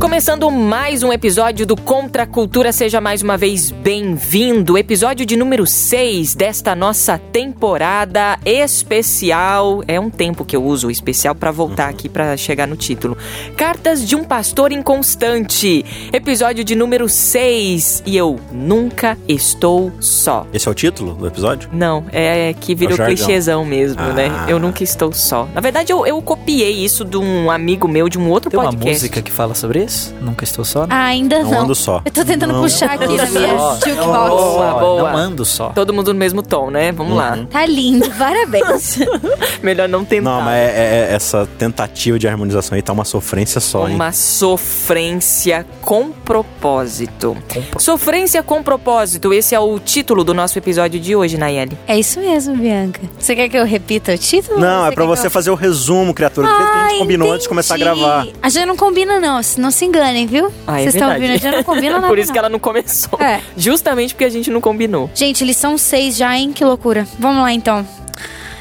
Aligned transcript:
Começando 0.00 0.50
mais 0.50 1.02
um 1.02 1.12
episódio 1.12 1.66
do 1.66 1.76
Contra 1.76 2.22
a 2.22 2.26
Cultura, 2.26 2.72
seja 2.72 3.02
mais 3.02 3.20
uma 3.20 3.36
vez 3.36 3.70
bem-vindo. 3.70 4.78
Episódio 4.78 5.26
de 5.26 5.36
número 5.36 5.66
6 5.66 6.34
desta 6.34 6.74
nossa 6.74 7.18
temporada 7.18 8.38
especial. 8.42 9.82
É 9.86 10.00
um 10.00 10.08
tempo 10.08 10.42
que 10.42 10.56
eu 10.56 10.64
uso 10.64 10.90
especial 10.90 11.34
para 11.34 11.50
voltar 11.50 11.90
aqui 11.90 12.08
para 12.08 12.34
chegar 12.38 12.66
no 12.66 12.76
título. 12.76 13.14
Cartas 13.58 14.06
de 14.08 14.16
um 14.16 14.24
pastor 14.24 14.72
inconstante. 14.72 15.84
Episódio 16.10 16.64
de 16.64 16.74
número 16.74 17.06
6 17.06 18.02
e 18.06 18.16
eu 18.16 18.40
nunca 18.50 19.18
estou 19.28 19.92
só. 20.00 20.46
Esse 20.50 20.66
é 20.66 20.70
o 20.70 20.74
título 20.74 21.12
do 21.12 21.26
episódio? 21.26 21.68
Não, 21.74 22.06
é 22.10 22.54
que 22.58 22.74
virou 22.74 22.94
É 22.98 23.04
clichêzão 23.06 23.66
mesmo, 23.66 24.00
Ah. 24.00 24.12
né? 24.14 24.30
Eu 24.48 24.58
nunca 24.58 24.82
estou 24.82 25.12
só. 25.12 25.46
Na 25.54 25.60
verdade, 25.60 25.92
eu, 25.92 26.06
eu 26.06 26.20
copiei 26.22 26.72
isso 26.72 27.04
de 27.04 27.18
um 27.18 27.50
amigo 27.50 27.86
meu 27.86 28.08
de 28.08 28.18
um 28.18 28.30
outro 28.30 28.50
Tem 28.50 28.58
uma 28.58 28.70
podcast. 28.70 28.94
música 28.94 29.20
que 29.20 29.30
fala 29.30 29.54
sobre 29.54 29.84
isso? 29.84 29.89
Nunca 30.20 30.44
estou 30.44 30.64
só, 30.64 30.80
né? 30.82 30.88
Ah, 30.90 31.04
ainda 31.06 31.42
Não 31.42 31.50
não. 31.50 31.60
ando 31.62 31.74
só. 31.74 32.00
Eu 32.04 32.10
tô 32.12 32.24
tentando 32.24 32.52
Não 32.52 32.62
puxar 32.62 32.90
aqui 32.92 33.06
na 33.16 33.26
minha 33.26 33.58
Só. 33.58 33.74
jukebox. 33.76 34.04
Boa, 34.30 34.72
boa. 34.74 35.10
Não 35.12 35.18
ando 35.18 35.44
só. 35.44 35.70
Todo 35.70 35.92
mundo 35.92 36.12
no 36.12 36.18
mesmo 36.18 36.42
tom, 36.42 36.70
né? 36.70 36.92
Vamos 36.92 37.16
lá. 37.16 37.38
Tá 37.50 37.64
lindo, 37.66 38.08
parabéns. 38.12 38.98
Melhor 39.62 39.88
não 39.88 40.04
tentar. 40.04 40.30
Não, 40.30 40.40
mas 40.42 40.54
é, 40.56 40.66
é- 40.66 41.08
é 41.10 41.14
essa 41.14 41.48
tentativa 41.58 42.18
de 42.18 42.26
harmonização 42.28 42.76
aí 42.76 42.82
tá 42.82 42.92
uma 42.92 43.04
sofrência 43.04 43.60
só, 43.60 43.88
hein? 43.88 43.94
Uma 43.94 44.12
sofrência 44.12 45.66
com 45.82 46.10
propósito. 46.10 47.36
Sofrência 47.78 48.42
com 48.42 48.62
propósito, 48.62 49.32
esse 49.32 49.54
é 49.54 49.60
o 49.60 49.78
título 49.78 50.22
do 50.24 50.32
nosso 50.34 50.58
episódio 50.58 50.98
de 51.00 51.14
hoje, 51.16 51.36
Nayeli. 51.36 51.76
é 51.86 51.98
isso 51.98 52.20
mesmo, 52.20 52.56
Bianca. 52.56 53.00
Você 53.18 53.34
quer 53.34 53.48
que 53.48 53.56
eu 53.56 53.64
repita 53.64 54.12
o 54.14 54.18
título? 54.18 54.58
Não, 54.60 54.86
é 54.86 54.90
pra 54.92 55.04
quer 55.04 55.08
você 55.08 55.26
eu- 55.26 55.30
fazer 55.30 55.50
o 55.50 55.54
resumo, 55.54 56.12
criatura. 56.14 56.46
Do 56.46 56.56
jeito 56.56 56.72
que 56.72 56.78
a 56.78 56.88
gente 56.88 56.98
combinou 57.00 57.30
antes 57.32 57.42
de 57.42 57.48
começar 57.48 57.74
a 57.74 57.78
entendi. 57.78 57.98
gravar. 58.00 58.26
A 58.42 58.48
gente 58.48 58.66
não 58.66 58.76
combina, 58.76 59.18
não. 59.20 59.40
Não 59.58 59.70
se 59.70 59.79
enganem, 59.84 60.26
viu? 60.26 60.52
Ah, 60.66 60.80
é 60.80 60.84
Vocês 60.84 60.94
estão 60.94 61.08
verdade. 61.08 61.32
ouvindo? 61.32 61.32
A 61.32 61.50
gente 61.50 61.56
não 61.56 61.62
combina 61.64 61.94
nada. 62.00 62.08
Por 62.08 62.18
isso 62.18 62.28
não. 62.28 62.32
que 62.32 62.38
ela 62.38 62.48
não 62.48 62.58
começou. 62.58 63.20
É. 63.20 63.40
Justamente 63.56 64.14
porque 64.14 64.24
a 64.24 64.30
gente 64.30 64.50
não 64.50 64.60
combinou. 64.60 65.10
Gente, 65.14 65.44
lição 65.44 65.76
6 65.78 66.16
já, 66.16 66.36
hein? 66.36 66.52
Que 66.52 66.64
loucura. 66.64 67.06
Vamos 67.18 67.42
lá, 67.42 67.52
então. 67.52 67.86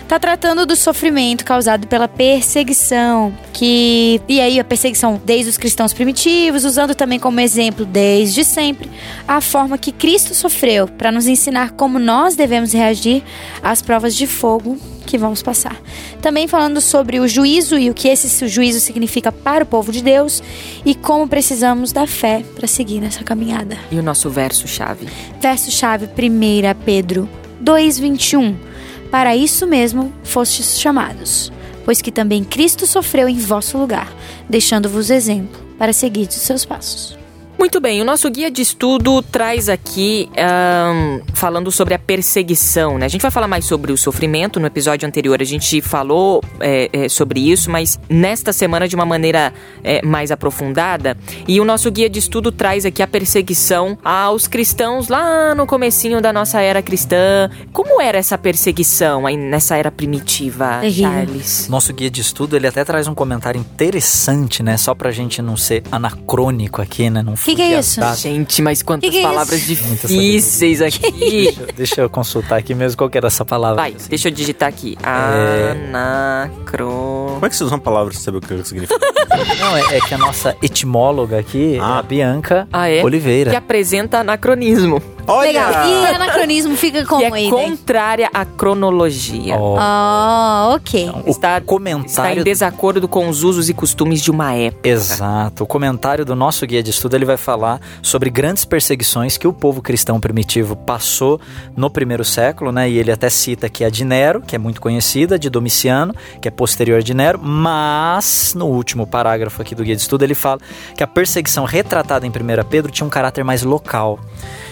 Tá 0.09 0.17
tratando 0.17 0.65
do 0.65 0.75
sofrimento 0.75 1.45
causado 1.45 1.85
pela 1.85 2.07
perseguição, 2.07 3.31
que 3.53 4.19
e 4.27 4.41
aí 4.41 4.59
a 4.59 4.63
perseguição 4.63 5.21
desde 5.23 5.51
os 5.51 5.55
cristãos 5.55 5.93
primitivos, 5.93 6.65
usando 6.65 6.95
também 6.95 7.19
como 7.19 7.39
exemplo 7.39 7.85
desde 7.85 8.43
sempre 8.43 8.89
a 9.27 9.39
forma 9.39 9.77
que 9.77 9.91
Cristo 9.91 10.33
sofreu 10.33 10.87
para 10.87 11.11
nos 11.11 11.27
ensinar 11.27 11.73
como 11.73 11.99
nós 11.99 12.35
devemos 12.35 12.73
reagir 12.73 13.21
às 13.61 13.83
provas 13.83 14.15
de 14.15 14.25
fogo 14.25 14.79
que 15.05 15.15
vamos 15.15 15.43
passar. 15.43 15.79
Também 16.23 16.47
falando 16.47 16.81
sobre 16.81 17.19
o 17.19 17.27
juízo 17.27 17.77
e 17.77 17.91
o 17.91 17.93
que 17.93 18.07
esse 18.07 18.47
juízo 18.47 18.79
significa 18.79 19.31
para 19.31 19.63
o 19.63 19.67
povo 19.67 19.91
de 19.91 20.01
Deus 20.01 20.41
e 20.83 20.95
como 20.95 21.27
precisamos 21.27 21.91
da 21.91 22.07
fé 22.07 22.43
para 22.55 22.65
seguir 22.65 22.99
nessa 22.99 23.23
caminhada. 23.23 23.77
E 23.91 23.99
o 23.99 24.01
nosso 24.01 24.27
verso-chave? 24.27 25.07
Verso-chave 25.39 26.07
1 26.07 26.83
Pedro 26.83 27.29
2,21. 27.63 28.69
Para 29.11 29.35
isso 29.35 29.67
mesmo 29.67 30.13
fostes 30.23 30.79
chamados, 30.79 31.51
pois 31.83 32.01
que 32.01 32.11
também 32.11 32.43
Cristo 32.43 32.85
sofreu 32.85 33.27
em 33.27 33.37
vosso 33.37 33.77
lugar, 33.77 34.11
deixando-vos 34.47 35.09
exemplo 35.09 35.59
para 35.77 35.93
seguir 35.93 36.27
os 36.27 36.35
seus 36.35 36.63
passos. 36.63 37.18
Muito 37.59 37.81
bem, 37.81 38.01
o 38.01 38.05
nosso 38.05 38.29
guia 38.29 38.49
de 38.49 38.61
estudo 38.61 39.21
traz 39.21 39.67
aqui 39.67 40.29
ahn, 40.37 41.19
falando 41.33 41.69
sobre 41.69 41.93
a 41.93 41.99
perseguição, 41.99 42.97
né? 42.97 43.05
A 43.05 43.09
gente 43.09 43.21
vai 43.21 43.29
falar 43.29 43.49
mais 43.49 43.65
sobre 43.65 43.91
o 43.91 43.97
sofrimento. 43.97 44.61
No 44.61 44.65
episódio 44.65 45.05
anterior 45.05 45.41
a 45.41 45.43
gente 45.43 45.81
falou 45.81 46.41
é, 46.61 46.89
é, 46.93 47.09
sobre 47.09 47.51
isso, 47.51 47.69
mas 47.69 47.99
nesta 48.07 48.53
semana 48.53 48.87
de 48.87 48.95
uma 48.95 49.05
maneira 49.05 49.53
é, 49.83 50.01
mais 50.05 50.31
aprofundada. 50.31 51.17
E 51.45 51.59
o 51.59 51.65
nosso 51.65 51.91
guia 51.91 52.09
de 52.09 52.17
estudo 52.17 52.49
traz 52.49 52.85
aqui 52.85 53.03
a 53.03 53.07
perseguição 53.07 53.97
aos 54.05 54.47
cristãos 54.47 55.09
lá 55.09 55.53
no 55.53 55.67
comecinho 55.67 56.21
da 56.21 56.31
nossa 56.31 56.61
era 56.61 56.81
cristã. 56.81 57.49
Como 57.73 58.01
era 58.01 58.17
essa 58.17 58.37
perseguição 58.37 59.25
aí 59.25 59.35
nessa 59.35 59.75
era 59.75 59.91
primitiva. 59.91 60.79
Charles? 60.89 61.67
Nosso 61.67 61.91
guia 61.91 62.09
de 62.09 62.21
estudo, 62.21 62.55
ele 62.55 62.67
até 62.67 62.85
traz 62.85 63.05
um 63.05 63.13
comentário 63.13 63.59
interessante, 63.59 64.63
né? 64.63 64.77
Só 64.77 64.95
pra 64.95 65.11
gente 65.11 65.41
não 65.41 65.57
ser 65.57 65.83
anacrônico 65.91 66.81
aqui, 66.81 67.09
né? 67.09 67.21
Não 67.21 67.35
Que 67.49 67.55
que 67.55 67.61
é 67.63 67.79
isso? 67.79 67.99
Gente, 68.15 68.61
mas 68.61 68.83
quantas 68.83 69.09
Que 69.09 69.15
que 69.17 69.19
é 69.19 69.27
palavras 69.27 69.61
difíceis 69.65 70.81
aqui. 70.81 71.11
Deixa, 71.11 71.65
deixa 71.75 72.01
eu 72.01 72.09
consultar 72.09 72.57
aqui 72.57 72.75
mesmo 72.75 72.97
qual 72.97 73.09
que 73.09 73.17
era 73.17 73.27
essa 73.27 73.43
palavra. 73.43 73.75
Vai, 73.77 73.95
deixa 74.07 74.27
eu 74.27 74.31
digitar 74.31 74.69
aqui. 74.69 74.95
Anacro. 75.01 76.87
Como 77.33 77.45
é 77.45 77.49
que 77.49 77.55
vocês 77.55 77.67
usam 77.67 77.77
a 77.77 77.81
palavra 77.81 78.11
pra 78.11 78.19
saber 78.19 78.37
o 78.37 78.41
que 78.41 78.63
significa? 78.65 78.99
Não, 79.59 79.77
é, 79.77 79.97
é 79.97 80.01
que 80.01 80.13
a 80.13 80.17
nossa 80.17 80.55
etimóloga 80.61 81.39
aqui 81.39 81.75
é 81.77 81.79
Ah. 81.79 81.99
a 81.99 82.03
Bianca 82.03 82.67
Ah, 82.71 82.89
é? 82.89 83.03
Oliveira. 83.03 83.49
Que 83.51 83.55
apresenta 83.55 84.19
anacronismo. 84.19 85.01
Legal. 85.37 85.71
E 85.87 86.15
anacronismo 86.15 86.75
fica 86.75 87.01
Que 87.01 87.05
como 87.05 87.23
é 87.23 87.31
aí, 87.31 87.45
né? 87.45 87.49
contrária 87.49 88.29
à 88.33 88.45
cronologia. 88.45 89.57
Oh, 89.57 90.73
ok. 90.75 91.09
o 91.25 91.29
Está, 91.29 91.57
está 91.57 91.57
em 91.59 91.65
comentário 91.65 92.43
desacordo 92.43 93.07
com 93.07 93.29
os 93.29 93.43
usos 93.43 93.69
e 93.69 93.73
costumes 93.73 94.21
de 94.21 94.31
uma 94.31 94.53
época. 94.53 94.87
Exato. 94.87 95.63
O 95.63 95.67
comentário 95.67 96.25
do 96.25 96.35
nosso 96.35 96.65
guia 96.65 96.83
de 96.83 96.89
estudo 96.89 97.15
ele 97.15 97.25
vai 97.25 97.37
falar 97.37 97.79
sobre 98.01 98.29
grandes 98.29 98.65
perseguições 98.65 99.37
que 99.37 99.47
o 99.47 99.53
povo 99.53 99.81
cristão 99.81 100.19
primitivo 100.19 100.75
passou 100.75 101.39
no 101.75 101.89
primeiro 101.89 102.23
século, 102.23 102.71
né? 102.71 102.89
E 102.89 102.97
ele 102.97 103.11
até 103.11 103.29
cita 103.29 103.67
aqui 103.67 103.83
a 103.83 103.89
de 103.89 104.03
Nero, 104.03 104.41
que 104.41 104.55
é 104.55 104.59
muito 104.59 104.81
conhecida, 104.81 105.37
de 105.37 105.49
Domiciano, 105.49 106.13
que 106.41 106.47
é 106.47 106.51
posterior 106.51 107.01
de 107.01 107.13
Nero, 107.13 107.39
mas 107.41 108.53
no 108.55 108.65
último 108.65 109.05
parágrafo 109.07 109.61
aqui 109.61 109.75
do 109.75 109.83
guia 109.83 109.95
de 109.95 110.01
estudo 110.01 110.23
ele 110.23 110.35
fala 110.35 110.59
que 110.95 111.03
a 111.03 111.07
perseguição 111.07 111.65
retratada 111.65 112.25
em 112.25 112.29
1 112.29 112.33
Pedro 112.69 112.91
tinha 112.91 113.05
um 113.05 113.09
caráter 113.09 113.43
mais 113.43 113.63
local. 113.63 114.19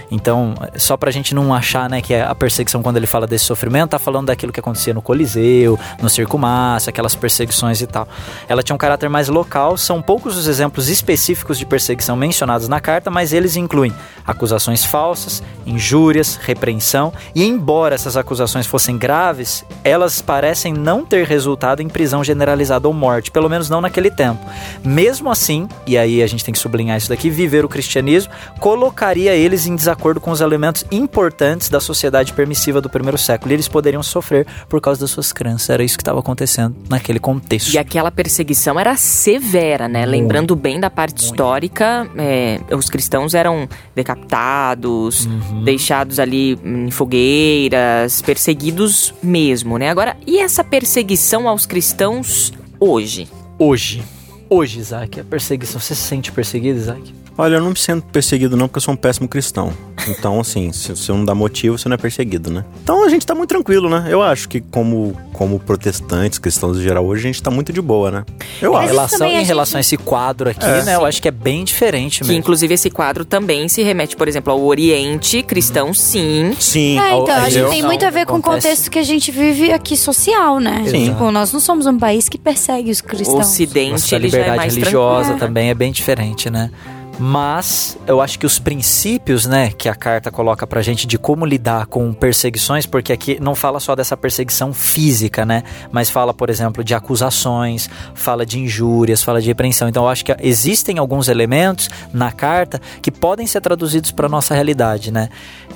Então, 0.09 0.46
só 0.75 0.97
pra 0.97 1.11
gente 1.11 1.33
não 1.33 1.53
achar, 1.53 1.89
né, 1.89 2.01
que 2.01 2.13
a 2.13 2.33
perseguição, 2.35 2.81
quando 2.83 2.97
ele 2.97 3.07
fala 3.07 3.27
desse 3.27 3.45
sofrimento, 3.45 3.91
tá 3.91 3.99
falando 3.99 4.27
daquilo 4.27 4.51
que 4.51 4.59
acontecia 4.59 4.93
no 4.93 5.01
Coliseu, 5.01 5.79
no 6.01 6.09
Circo 6.09 6.37
Massa, 6.37 6.89
aquelas 6.89 7.15
perseguições 7.15 7.81
e 7.81 7.87
tal. 7.87 8.07
Ela 8.47 8.63
tinha 8.63 8.75
um 8.75 8.77
caráter 8.77 9.09
mais 9.09 9.27
local, 9.27 9.77
são 9.77 10.01
poucos 10.01 10.37
os 10.37 10.47
exemplos 10.47 10.89
específicos 10.89 11.57
de 11.57 11.65
perseguição 11.65 12.15
mencionados 12.15 12.67
na 12.67 12.79
carta, 12.79 13.09
mas 13.09 13.33
eles 13.33 13.55
incluem 13.55 13.93
acusações 14.25 14.83
falsas, 14.83 15.41
injúrias, 15.65 16.35
repreensão, 16.35 17.13
e 17.33 17.43
embora 17.43 17.95
essas 17.95 18.17
acusações 18.17 18.67
fossem 18.67 18.97
graves, 18.97 19.65
elas 19.83 20.21
parecem 20.21 20.73
não 20.73 21.05
ter 21.05 21.25
resultado 21.25 21.81
em 21.81 21.87
prisão 21.87 22.23
generalizada 22.23 22.87
ou 22.87 22.93
morte, 22.93 23.31
pelo 23.31 23.49
menos 23.49 23.69
não 23.69 23.81
naquele 23.81 24.11
tempo. 24.11 24.45
Mesmo 24.83 25.31
assim, 25.31 25.67
e 25.85 25.97
aí 25.97 26.21
a 26.21 26.27
gente 26.27 26.43
tem 26.43 26.51
que 26.51 26.59
sublinhar 26.59 26.97
isso 26.97 27.09
daqui, 27.09 27.29
viver 27.29 27.63
o 27.63 27.69
cristianismo 27.69 28.31
colocaria 28.59 29.35
eles 29.35 29.65
em 29.65 29.75
desacordo 29.75 30.19
com 30.19 30.31
os 30.31 30.36
elementos 30.41 30.85
importantes 30.91 31.69
da 31.69 31.79
sociedade 31.79 32.33
permissiva 32.33 32.79
do 32.81 32.89
primeiro 32.89 33.17
século, 33.17 33.51
e 33.51 33.55
eles 33.55 33.67
poderiam 33.67 34.01
sofrer 34.03 34.45
por 34.69 34.79
causa 34.81 35.01
das 35.01 35.11
suas 35.11 35.31
crenças. 35.33 35.69
Era 35.69 35.83
isso 35.83 35.97
que 35.97 36.01
estava 36.01 36.19
acontecendo 36.19 36.75
naquele 36.89 37.19
contexto. 37.19 37.73
E 37.73 37.77
aquela 37.77 38.11
perseguição 38.11 38.79
era 38.79 38.95
severa, 38.97 39.87
né? 39.87 40.05
Lembrando 40.05 40.55
bem 40.55 40.79
da 40.79 40.89
parte 40.89 41.23
histórica, 41.23 42.07
é, 42.17 42.59
os 42.75 42.89
cristãos 42.89 43.33
eram 43.33 43.67
decapitados, 43.95 45.25
Uhum. 45.25 45.63
deixados 45.63 46.19
ali 46.19 46.57
em 46.63 46.91
fogueiras, 46.91 48.21
perseguidos 48.21 49.13
mesmo, 49.21 49.77
né? 49.77 49.89
Agora, 49.89 50.17
e 50.25 50.39
essa 50.39 50.63
perseguição 50.63 51.47
aos 51.47 51.65
cristãos 51.65 52.51
hoje? 52.79 53.27
Hoje, 53.59 54.03
hoje, 54.49 54.79
Isaac, 54.79 55.19
a 55.19 55.23
perseguição, 55.23 55.79
você 55.79 55.95
se 55.95 56.01
sente 56.01 56.31
perseguido, 56.31 56.77
Isaac? 56.79 57.13
Olha, 57.37 57.55
eu 57.57 57.61
não 57.61 57.69
me 57.69 57.77
sinto 57.77 58.03
perseguido 58.07 58.57
não, 58.57 58.67
porque 58.67 58.77
eu 58.77 58.81
sou 58.81 58.93
um 58.93 58.97
péssimo 58.97 59.27
cristão. 59.27 59.71
Então, 60.07 60.39
assim, 60.39 60.71
se 60.71 60.89
você 60.95 61.11
não 61.11 61.23
dá 61.23 61.35
motivo, 61.35 61.77
você 61.77 61.87
não 61.89 61.93
é 61.95 61.97
perseguido, 61.97 62.49
né? 62.49 62.63
Então 62.81 63.03
a 63.03 63.09
gente 63.09 63.25
tá 63.25 63.35
muito 63.35 63.49
tranquilo, 63.49 63.89
né? 63.89 64.07
Eu 64.09 64.23
acho 64.23 64.47
que 64.49 64.61
como, 64.61 65.15
como 65.33 65.59
protestantes, 65.59 66.39
cristãos 66.39 66.77
em 66.77 66.81
geral, 66.81 67.05
hoje 67.05 67.23
a 67.23 67.27
gente 67.31 67.43
tá 67.43 67.51
muito 67.51 67.71
de 67.73 67.81
boa, 67.81 68.09
né? 68.09 68.25
Eu 68.61 68.71
Mas 68.73 68.85
acho. 68.85 68.89
relação, 68.93 69.27
a 69.27 69.29
em 69.29 69.37
gente- 69.39 69.47
relação 69.47 69.77
a 69.77 69.81
esse 69.81 69.97
quadro 69.97 70.49
aqui, 70.49 70.65
É. 70.65 70.83
né? 70.83 70.95
Eu 70.95 71.05
acho 71.05 71.21
que 71.21 71.27
é 71.27 71.31
bem 71.31 71.63
diferente 71.63 72.19
Que 72.21 72.27
mesmo. 72.27 72.39
inclusive 72.39 72.73
esse 72.73 72.89
quadro 72.89 73.23
também 73.25 73.67
se 73.67 73.83
remete, 73.83 74.15
por 74.15 74.27
exemplo, 74.27 74.51
ao 74.53 74.63
Oriente 74.63 75.43
cristão, 75.43 75.93
sim. 75.93 76.53
Sim. 76.59 76.97
É, 76.99 77.17
então, 77.17 77.27
a 77.27 77.37
acho 77.39 77.45
que 77.51 77.57
eleição 77.57 77.69
tem 77.71 77.83
muito 77.83 78.05
a 78.05 78.09
ver 78.09 78.25
com 78.25 78.37
o 78.37 78.41
contexto 78.41 78.89
que 78.89 78.97
a 78.97 79.03
gente 79.03 79.29
vive 79.29 79.71
aqui 79.71 79.95
social, 79.97 80.59
né? 80.59 80.85
Sim. 80.87 81.11
Tipo, 81.11 81.29
nós 81.31 81.51
não 81.53 81.59
somos 81.59 81.85
um 81.85 81.99
país 81.99 82.27
que 82.29 82.37
persegue 82.37 82.89
os 82.89 82.99
O 82.99 83.03
cristãos. 83.03 83.45
Ocidente 83.47 83.91
Nossa 83.91 84.15
ele 84.15 84.29
já 84.29 84.37
é 84.37 84.41
liberdade 84.41 84.57
mais 84.57 84.75
religiosa 84.75 85.19
tranquilo. 85.29 85.39
também 85.47 85.69
é 85.69 85.73
bem 85.75 85.91
diferente, 85.91 86.49
né? 86.49 86.71
Mas 87.19 87.97
eu 88.05 88.21
acho 88.21 88.37
que 88.37 88.45
os 88.45 88.59
princípios, 88.59 89.45
né, 89.45 89.71
que 89.71 89.89
a 89.89 89.95
carta 89.95 90.29
coloca 90.29 90.67
pra 90.67 90.81
gente 90.81 91.07
de 91.07 91.17
como 91.17 91.45
lidar 91.45 91.87
com 91.87 92.13
perseguições, 92.13 92.85
porque 92.85 93.11
aqui 93.11 93.39
não 93.41 93.55
fala 93.55 93.79
só 93.79 93.95
dessa 93.95 94.15
perseguição 94.15 94.73
física, 94.73 95.45
né, 95.45 95.63
mas 95.91 96.09
fala, 96.09 96.33
por 96.33 96.49
exemplo, 96.49 96.83
de 96.83 96.93
acusações, 96.93 97.89
fala 98.13 98.45
de 98.45 98.59
injúrias, 98.59 99.23
fala 99.23 99.41
de 99.41 99.47
repreensão. 99.47 99.89
Então 99.89 100.03
eu 100.03 100.09
acho 100.09 100.23
que 100.23 100.35
existem 100.39 100.99
alguns 100.99 101.27
elementos 101.27 101.89
na 102.13 102.31
carta 102.31 102.79
que 103.01 103.11
podem 103.11 103.47
ser 103.47 103.61
traduzidos 103.61 104.11
para 104.11 104.29
nossa 104.29 104.53
realidade, 104.53 105.11
né? 105.11 105.29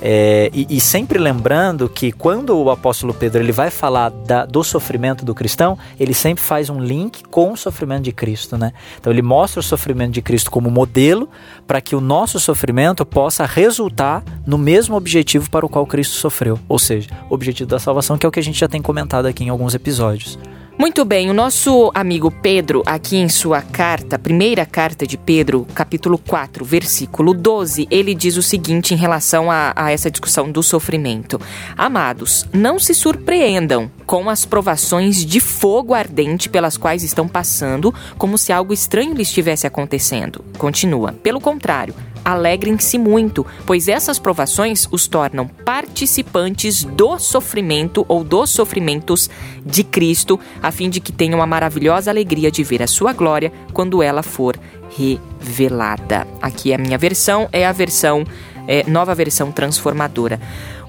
É, 0.04 0.50
e, 0.52 0.66
e 0.68 0.80
sempre 0.80 1.16
lembrando 1.16 1.88
que 1.88 2.10
quando 2.10 2.56
o 2.58 2.70
apóstolo 2.70 3.14
Pedro 3.14 3.40
ele 3.40 3.52
vai 3.52 3.70
falar 3.70 4.08
da- 4.10 4.44
do 4.44 4.64
sofrimento 4.64 5.24
do 5.24 5.32
cristão, 5.32 5.78
ele 5.98 6.12
sempre 6.12 6.42
faz 6.42 6.68
um 6.68 6.80
link 6.80 7.22
com 7.30 7.52
o 7.52 7.56
sofrimento 7.56 8.02
de 8.02 8.10
Cristo, 8.10 8.58
né? 8.58 8.72
Então 8.98 9.12
ele 9.12 9.22
mostra 9.22 9.60
o 9.60 9.62
sofrimento 9.62 10.10
de 10.10 10.20
Cristo 10.20 10.50
como 10.50 10.70
modelo 10.72 11.28
para 11.68 11.80
que 11.80 11.94
o 11.94 12.00
nosso 12.00 12.40
sofrimento 12.40 13.06
possa 13.06 13.46
resultar 13.46 14.24
no 14.44 14.58
mesmo 14.58 14.96
objetivo 14.96 15.48
para 15.48 15.64
o 15.64 15.68
qual 15.68 15.86
Cristo 15.86 16.14
sofreu, 16.16 16.58
ou 16.68 16.80
seja, 16.80 17.08
o 17.30 17.34
objetivo 17.34 17.70
da 17.70 17.78
salvação, 17.78 18.18
que 18.18 18.26
é 18.26 18.28
o 18.28 18.32
que 18.32 18.40
a 18.40 18.42
gente 18.42 18.58
já 18.58 18.66
tem 18.66 18.82
comentado 18.82 19.26
aqui 19.26 19.44
em 19.44 19.50
alguns 19.50 19.72
episódios. 19.72 20.36
Muito 20.78 21.04
bem, 21.04 21.30
o 21.30 21.34
nosso 21.34 21.92
amigo 21.94 22.30
Pedro, 22.30 22.82
aqui 22.86 23.16
em 23.16 23.28
sua 23.28 23.60
carta, 23.60 24.18
primeira 24.18 24.64
carta 24.64 25.06
de 25.06 25.18
Pedro, 25.18 25.66
capítulo 25.74 26.16
4, 26.18 26.64
versículo 26.64 27.34
12, 27.34 27.86
ele 27.90 28.14
diz 28.14 28.36
o 28.36 28.42
seguinte 28.42 28.94
em 28.94 28.96
relação 28.96 29.50
a, 29.50 29.72
a 29.76 29.92
essa 29.92 30.10
discussão 30.10 30.50
do 30.50 30.62
sofrimento: 30.62 31.40
Amados, 31.76 32.48
não 32.52 32.78
se 32.78 32.94
surpreendam 32.94 33.90
com 34.06 34.30
as 34.30 34.44
provações 34.44 35.24
de 35.24 35.40
fogo 35.40 35.94
ardente 35.94 36.48
pelas 36.48 36.76
quais 36.76 37.02
estão 37.02 37.28
passando, 37.28 37.94
como 38.16 38.38
se 38.38 38.50
algo 38.50 38.72
estranho 38.72 39.14
lhes 39.14 39.28
estivesse 39.28 39.66
acontecendo. 39.66 40.42
Continua. 40.58 41.12
Pelo 41.12 41.40
contrário, 41.40 41.94
alegrem-se 42.24 42.98
muito, 42.98 43.46
pois 43.66 43.88
essas 43.88 44.18
provações 44.18 44.86
os 44.90 45.06
tornam 45.06 45.46
participantes 45.46 46.84
do 46.84 47.18
sofrimento 47.18 48.04
ou 48.08 48.22
dos 48.24 48.50
sofrimentos 48.50 49.28
de 49.64 49.84
Cristo, 49.84 50.38
a 50.62 50.70
fim 50.70 50.88
de 50.88 51.00
que 51.00 51.12
tenham 51.12 51.42
a 51.42 51.46
maravilhosa 51.46 52.10
alegria 52.10 52.50
de 52.50 52.62
ver 52.62 52.82
a 52.82 52.86
sua 52.86 53.12
glória 53.12 53.52
quando 53.72 54.02
ela 54.02 54.22
for 54.22 54.58
revelada. 54.96 56.26
Aqui 56.40 56.72
é 56.72 56.74
a 56.74 56.78
minha 56.78 56.98
versão, 56.98 57.48
é 57.52 57.66
a 57.66 57.72
versão, 57.72 58.24
é, 58.66 58.88
nova 58.88 59.14
versão 59.14 59.50
transformadora. 59.50 60.40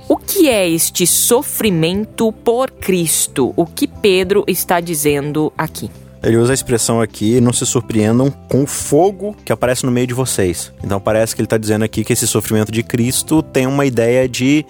O 0.08 0.18
que 0.18 0.50
é 0.50 0.70
este 0.70 1.08
sofrimento 1.08 2.32
por 2.32 2.70
Cristo? 2.70 3.54
O 3.56 3.66
que 3.66 3.88
Pedro 3.88 4.44
está 4.48 4.80
dizendo 4.82 5.52
aqui? 5.58 5.90
Ele 6.24 6.38
usa 6.38 6.54
a 6.54 6.56
expressão 6.56 7.02
aqui, 7.02 7.42
não 7.42 7.52
se 7.52 7.66
surpreendam 7.66 8.32
com 8.50 8.64
o 8.64 8.68
fogo 8.68 9.36
que 9.44 9.52
aparece 9.52 9.86
no 9.86 9.92
meio 9.92 10.08
de 10.08 10.14
vocês. 10.14 10.72
Então 10.82 11.00
parece 11.00 11.36
que 11.36 11.42
ele 11.42 11.48
está 11.48 11.58
dizendo 11.58 11.84
aqui 11.84 12.04
que 12.04 12.14
esse 12.14 12.26
sofrimento 12.26 12.72
de 12.72 12.82
Cristo 12.82 13.42
tem 13.42 13.68
uma 13.68 13.86
ideia 13.86 14.28
de. 14.28 14.66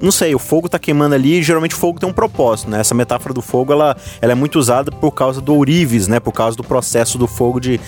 Não 0.00 0.12
sei, 0.12 0.34
o 0.34 0.38
fogo 0.38 0.68
tá 0.68 0.78
queimando 0.78 1.14
ali 1.14 1.38
e 1.38 1.42
geralmente 1.42 1.74
o 1.74 1.78
fogo 1.78 1.98
tem 1.98 2.08
um 2.08 2.12
propósito, 2.12 2.68
né? 2.68 2.80
Essa 2.80 2.94
metáfora 2.94 3.32
do 3.32 3.40
fogo, 3.40 3.72
ela, 3.72 3.96
ela 4.20 4.32
é 4.32 4.34
muito 4.34 4.58
usada 4.58 4.90
por 4.90 5.12
causa 5.12 5.40
do 5.40 5.54
ourives, 5.54 6.08
né? 6.08 6.20
Por 6.20 6.32
causa 6.32 6.56
do 6.56 6.64
processo 6.64 7.16
do 7.16 7.28
fogo 7.28 7.60
de, 7.60 7.80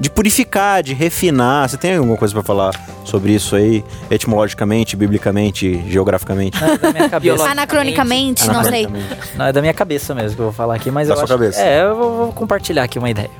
de 0.00 0.10
purificar, 0.10 0.82
de 0.82 0.94
refinar. 0.94 1.68
Você 1.68 1.76
tem 1.76 1.94
alguma 1.96 2.16
coisa 2.16 2.32
para 2.34 2.42
falar 2.42 2.72
sobre 3.04 3.32
isso 3.32 3.54
aí, 3.54 3.84
etimologicamente, 4.10 4.96
biblicamente, 4.96 5.84
geograficamente? 5.88 6.58
Não 6.60 6.68
é 6.72 6.78
da 6.78 6.90
minha 6.92 7.08
cabeça. 7.08 7.44
Anacronicamente, 7.50 8.46
não 8.48 8.64
sei. 8.64 8.88
Não, 9.36 9.44
é 9.46 9.52
da 9.52 9.60
minha 9.60 9.74
cabeça 9.74 10.14
mesmo 10.14 10.36
que 10.36 10.40
eu 10.40 10.46
vou 10.46 10.52
falar 10.54 10.74
aqui, 10.76 10.90
mas 10.90 11.08
Da 11.08 11.12
eu 11.14 11.16
sua 11.18 11.24
acho, 11.24 11.32
cabeça. 11.34 11.60
É, 11.60 11.82
eu 11.82 11.94
vou, 11.96 12.16
vou 12.16 12.32
compartilhar 12.32 12.84
aqui 12.84 12.98
uma 12.98 13.10
ideia. 13.10 13.30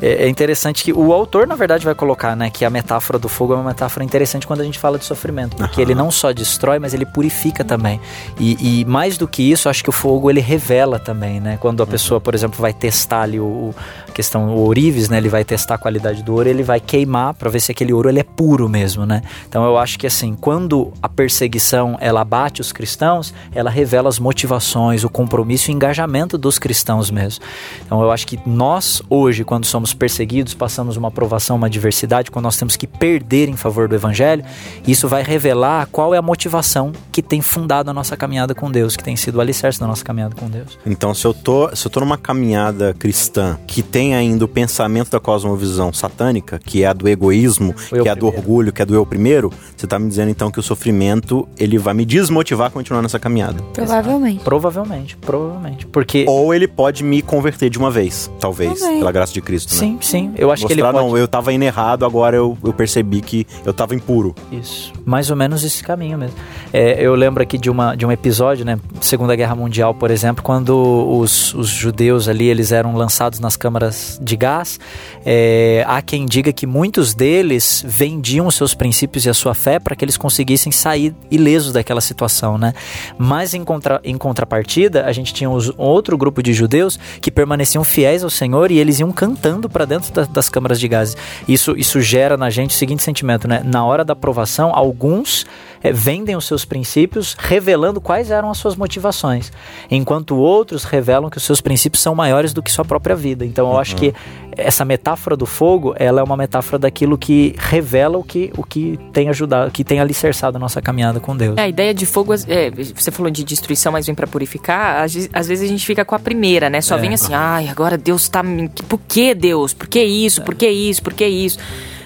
É, 0.00 0.24
é 0.24 0.28
interessante 0.28 0.84
que 0.84 0.92
o 0.92 1.12
autor, 1.12 1.46
na 1.46 1.54
verdade, 1.56 1.84
vai 1.84 1.94
colocar, 1.94 2.36
né, 2.36 2.50
que 2.50 2.64
a 2.64 2.70
metáfora 2.70 3.18
do 3.18 3.28
fogo 3.28 3.54
é 3.54 3.56
uma 3.56 3.64
metáfora 3.70 4.04
interessante 4.04 4.46
quando 4.46 4.60
a 4.60 4.64
gente 4.64 4.78
fala 4.78 4.98
de 4.98 5.04
sofrimento, 5.04 5.56
porque 5.56 5.80
ele 5.80 5.94
não 5.94 6.10
só 6.10 6.30
destrói, 6.32 6.78
mas 6.78 6.94
ele 6.94 7.06
purifica 7.06 7.64
também. 7.64 8.00
E, 8.38 8.80
e 8.80 8.84
mais 8.84 9.16
do 9.18 9.26
que 9.26 9.42
isso, 9.50 9.68
acho 9.68 9.82
que 9.82 9.88
o 9.90 9.92
fogo 9.92 10.30
ele 10.30 10.40
revela 10.40 10.98
também, 10.98 11.40
né? 11.40 11.56
Quando 11.60 11.82
a 11.82 11.86
pessoa, 11.86 12.20
por 12.20 12.34
exemplo, 12.34 12.60
vai 12.60 12.72
testar 12.72 13.22
ali 13.22 13.40
o, 13.40 13.44
o- 13.44 13.74
a 14.08 14.12
questão 14.12 14.48
o 14.50 14.58
ourives, 14.60 15.08
né? 15.08 15.16
Ele 15.16 15.28
vai 15.28 15.44
testar 15.44 15.74
a 15.74 15.78
qualidade 15.78 15.95
do 16.22 16.34
ouro, 16.34 16.48
ele 16.48 16.62
vai 16.62 16.80
queimar 16.80 17.34
para 17.34 17.50
ver 17.50 17.60
se 17.60 17.72
aquele 17.72 17.92
ouro 17.92 18.08
ele 18.08 18.20
é 18.20 18.24
puro 18.24 18.68
mesmo, 18.68 19.04
né? 19.04 19.22
Então 19.48 19.64
eu 19.64 19.76
acho 19.76 19.98
que 19.98 20.06
assim, 20.06 20.34
quando 20.34 20.92
a 21.02 21.08
perseguição 21.08 21.96
ela 22.00 22.20
abate 22.20 22.60
os 22.60 22.72
cristãos, 22.72 23.32
ela 23.54 23.70
revela 23.70 24.08
as 24.08 24.18
motivações, 24.18 25.04
o 25.04 25.08
compromisso 25.08 25.70
e 25.70 25.74
o 25.74 25.74
engajamento 25.74 26.38
dos 26.38 26.58
cristãos 26.58 27.10
mesmo. 27.10 27.44
Então 27.84 28.02
eu 28.02 28.10
acho 28.10 28.26
que 28.26 28.38
nós 28.46 29.02
hoje, 29.08 29.44
quando 29.44 29.64
somos 29.64 29.92
perseguidos, 29.94 30.54
passamos 30.54 30.96
uma 30.96 31.10
provação, 31.10 31.56
uma 31.56 31.66
adversidade, 31.66 32.30
quando 32.30 32.44
nós 32.44 32.56
temos 32.56 32.76
que 32.76 32.86
perder 32.86 33.48
em 33.48 33.56
favor 33.56 33.88
do 33.88 33.94
evangelho, 33.94 34.44
isso 34.86 35.08
vai 35.08 35.22
revelar 35.22 35.88
qual 35.90 36.14
é 36.14 36.18
a 36.18 36.22
motivação 36.22 36.92
que 37.10 37.22
tem 37.22 37.40
fundado 37.40 37.90
a 37.90 37.94
nossa 37.94 38.16
caminhada 38.16 38.54
com 38.54 38.70
Deus, 38.70 38.96
que 38.96 39.04
tem 39.04 39.16
sido 39.16 39.36
o 39.36 39.40
alicerce 39.40 39.80
da 39.80 39.86
nossa 39.86 40.04
caminhada 40.04 40.34
com 40.34 40.48
Deus. 40.48 40.78
Então, 40.84 41.14
se 41.14 41.26
eu 41.26 41.34
tô, 41.34 41.74
se 41.74 41.86
eu 41.86 41.90
tô 41.90 42.00
numa 42.00 42.18
caminhada 42.18 42.94
cristã 42.94 43.58
que 43.66 43.82
tem 43.82 44.14
ainda 44.14 44.44
o 44.44 44.48
pensamento 44.48 45.10
da 45.10 45.20
cosmovisão 45.20 45.85
satânica, 45.92 46.58
que 46.58 46.82
é 46.82 46.86
a 46.86 46.92
do 46.92 47.08
egoísmo, 47.08 47.74
eu 47.92 48.02
que 48.02 48.08
é 48.08 48.12
a 48.12 48.14
do 48.14 48.26
orgulho, 48.26 48.72
que 48.72 48.82
é 48.82 48.84
do 48.84 48.94
eu 48.94 49.04
primeiro, 49.04 49.52
você 49.76 49.86
tá 49.86 49.98
me 49.98 50.08
dizendo 50.08 50.30
então 50.30 50.50
que 50.50 50.58
o 50.58 50.62
sofrimento 50.62 51.48
ele 51.58 51.78
vai 51.78 51.94
me 51.94 52.04
desmotivar 52.04 52.68
a 52.68 52.70
continuar 52.70 53.02
nessa 53.02 53.18
caminhada. 53.18 53.62
Provavelmente. 53.72 54.42
Provavelmente, 54.42 55.16
provavelmente. 55.16 55.86
Porque 55.86 56.24
Ou 56.28 56.54
ele 56.54 56.68
pode 56.68 57.02
me 57.04 57.22
converter 57.22 57.70
de 57.70 57.78
uma 57.78 57.90
vez, 57.90 58.30
talvez, 58.40 58.78
Talvez. 58.80 58.98
pela 58.98 59.12
graça 59.12 59.32
de 59.32 59.40
Cristo, 59.40 59.72
né? 59.72 59.78
sim, 59.78 59.98
sim, 60.00 60.34
eu 60.36 60.50
acho 60.50 60.66
que 60.66 60.72
ele 60.72 60.82
Mostrar, 60.82 61.00
pode 61.00 61.12
não, 61.12 61.18
eu 61.18 61.28
tava 61.28 61.52
indo 61.52 61.64
errado, 61.64 62.04
agora 62.04 62.36
eu, 62.36 62.56
eu 62.62 62.72
percebi 62.72 63.20
que 63.20 63.46
eu 63.64 63.72
tava 63.72 63.94
impuro. 63.94 64.34
Isso, 64.50 64.92
mais 65.04 65.30
ou 65.30 65.36
menos 65.36 65.64
esse 65.64 65.82
caminho 65.82 66.18
mesmo. 66.18 66.36
É, 66.72 67.00
eu 67.00 67.14
lembro 67.14 67.42
aqui 67.42 67.58
de, 67.58 67.70
uma, 67.70 67.94
de 67.94 68.04
um 68.04 68.12
episódio, 68.12 68.64
né, 68.64 68.78
Segunda 69.00 69.34
Guerra 69.34 69.54
Mundial, 69.54 69.94
por 69.94 70.10
exemplo, 70.10 70.42
quando 70.42 70.76
os, 71.18 71.54
os 71.54 71.68
judeus 71.68 72.28
ali 72.28 72.48
eles 72.48 72.72
eram 72.72 72.94
lançados 72.94 73.40
nas 73.40 73.56
câmaras 73.56 74.18
de 74.22 74.36
gás. 74.36 74.78
É, 75.24 75.75
há 75.86 76.00
quem 76.00 76.24
diga 76.26 76.52
que 76.52 76.66
muitos 76.66 77.12
deles 77.14 77.84
vendiam 77.86 78.46
os 78.46 78.54
seus 78.54 78.74
princípios 78.74 79.24
e 79.26 79.30
a 79.30 79.34
sua 79.34 79.54
fé 79.54 79.78
para 79.78 79.96
que 79.96 80.04
eles 80.04 80.16
conseguissem 80.16 80.70
sair 80.70 81.14
ilesos 81.30 81.72
daquela 81.72 82.00
situação, 82.00 82.56
né? 82.56 82.72
Mas 83.18 83.54
em, 83.54 83.64
contra, 83.64 84.00
em 84.04 84.16
contrapartida, 84.16 85.04
a 85.04 85.12
gente 85.12 85.34
tinha 85.34 85.50
os, 85.50 85.72
outro 85.76 86.16
grupo 86.16 86.42
de 86.42 86.52
judeus 86.52 86.98
que 87.20 87.30
permaneciam 87.30 87.84
fiéis 87.84 88.22
ao 88.22 88.30
Senhor 88.30 88.70
e 88.70 88.78
eles 88.78 89.00
iam 89.00 89.10
cantando 89.12 89.68
para 89.68 89.84
dentro 89.84 90.12
da- 90.12 90.24
das 90.24 90.48
câmaras 90.48 90.78
de 90.78 90.86
gases. 90.88 91.16
Isso, 91.48 91.74
isso 91.76 92.00
gera 92.00 92.36
na 92.36 92.50
gente 92.50 92.70
o 92.70 92.78
seguinte 92.78 93.02
sentimento, 93.02 93.48
né? 93.48 93.62
Na 93.64 93.84
hora 93.84 94.04
da 94.04 94.12
aprovação, 94.12 94.72
alguns 94.74 95.46
eh, 95.82 95.92
vendem 95.92 96.36
os 96.36 96.44
seus 96.46 96.64
princípios 96.64 97.34
revelando 97.38 98.00
quais 98.00 98.30
eram 98.30 98.50
as 98.50 98.58
suas 98.58 98.76
motivações, 98.76 99.52
enquanto 99.90 100.36
outros 100.36 100.84
revelam 100.84 101.30
que 101.30 101.38
os 101.38 101.42
seus 101.42 101.60
princípios 101.60 102.02
são 102.02 102.14
maiores 102.14 102.52
do 102.52 102.62
que 102.62 102.70
sua 102.70 102.84
própria 102.84 103.14
vida. 103.16 103.44
Então 103.44 103.70
eu 103.72 103.78
acho 103.78 103.96
que 103.96 104.14
essa 104.56 104.84
metáfora 104.84 105.36
do 105.36 105.44
fogo, 105.56 105.94
ela 105.98 106.20
é 106.20 106.24
uma 106.24 106.36
metáfora 106.36 106.78
daquilo 106.78 107.16
que 107.16 107.54
revela 107.58 108.18
o 108.18 108.22
que, 108.22 108.52
o 108.56 108.62
que 108.62 108.98
tem 109.12 109.28
ajudado, 109.30 109.70
que 109.70 109.82
tem 109.82 109.98
alicerçado 110.00 110.56
a 110.56 110.60
nossa 110.60 110.82
caminhada 110.82 111.18
com 111.18 111.34
Deus. 111.36 111.56
É, 111.56 111.62
a 111.62 111.68
ideia 111.68 111.94
de 111.94 112.04
fogo, 112.04 112.34
é, 112.34 112.70
você 112.94 113.10
falou 113.10 113.30
de 113.30 113.42
destruição, 113.42 113.90
mas 113.92 114.04
vem 114.06 114.14
pra 114.14 114.26
purificar. 114.26 115.02
Às, 115.02 115.14
vezes- 115.14 115.30
às 115.32 115.46
vezes 115.48 115.64
a 115.64 115.68
gente 115.68 115.86
fica 115.86 116.04
com 116.04 116.14
a 116.14 116.18
primeira, 116.18 116.68
né? 116.68 116.80
Só 116.80 116.96
É. 116.96 117.00
vem 117.00 117.14
assim, 117.14 117.32
ai, 117.32 117.68
agora 117.68 117.96
Deus 117.96 118.28
tá. 118.28 118.42
Por 118.88 119.00
que 119.08 119.34
Deus? 119.34 119.72
Por 119.72 119.86
que 119.88 120.02
isso? 120.02 120.42
Por 120.42 120.54
que 120.54 120.68
isso? 120.68 121.02
Por 121.02 121.14
que 121.14 121.26
isso? 121.26 121.58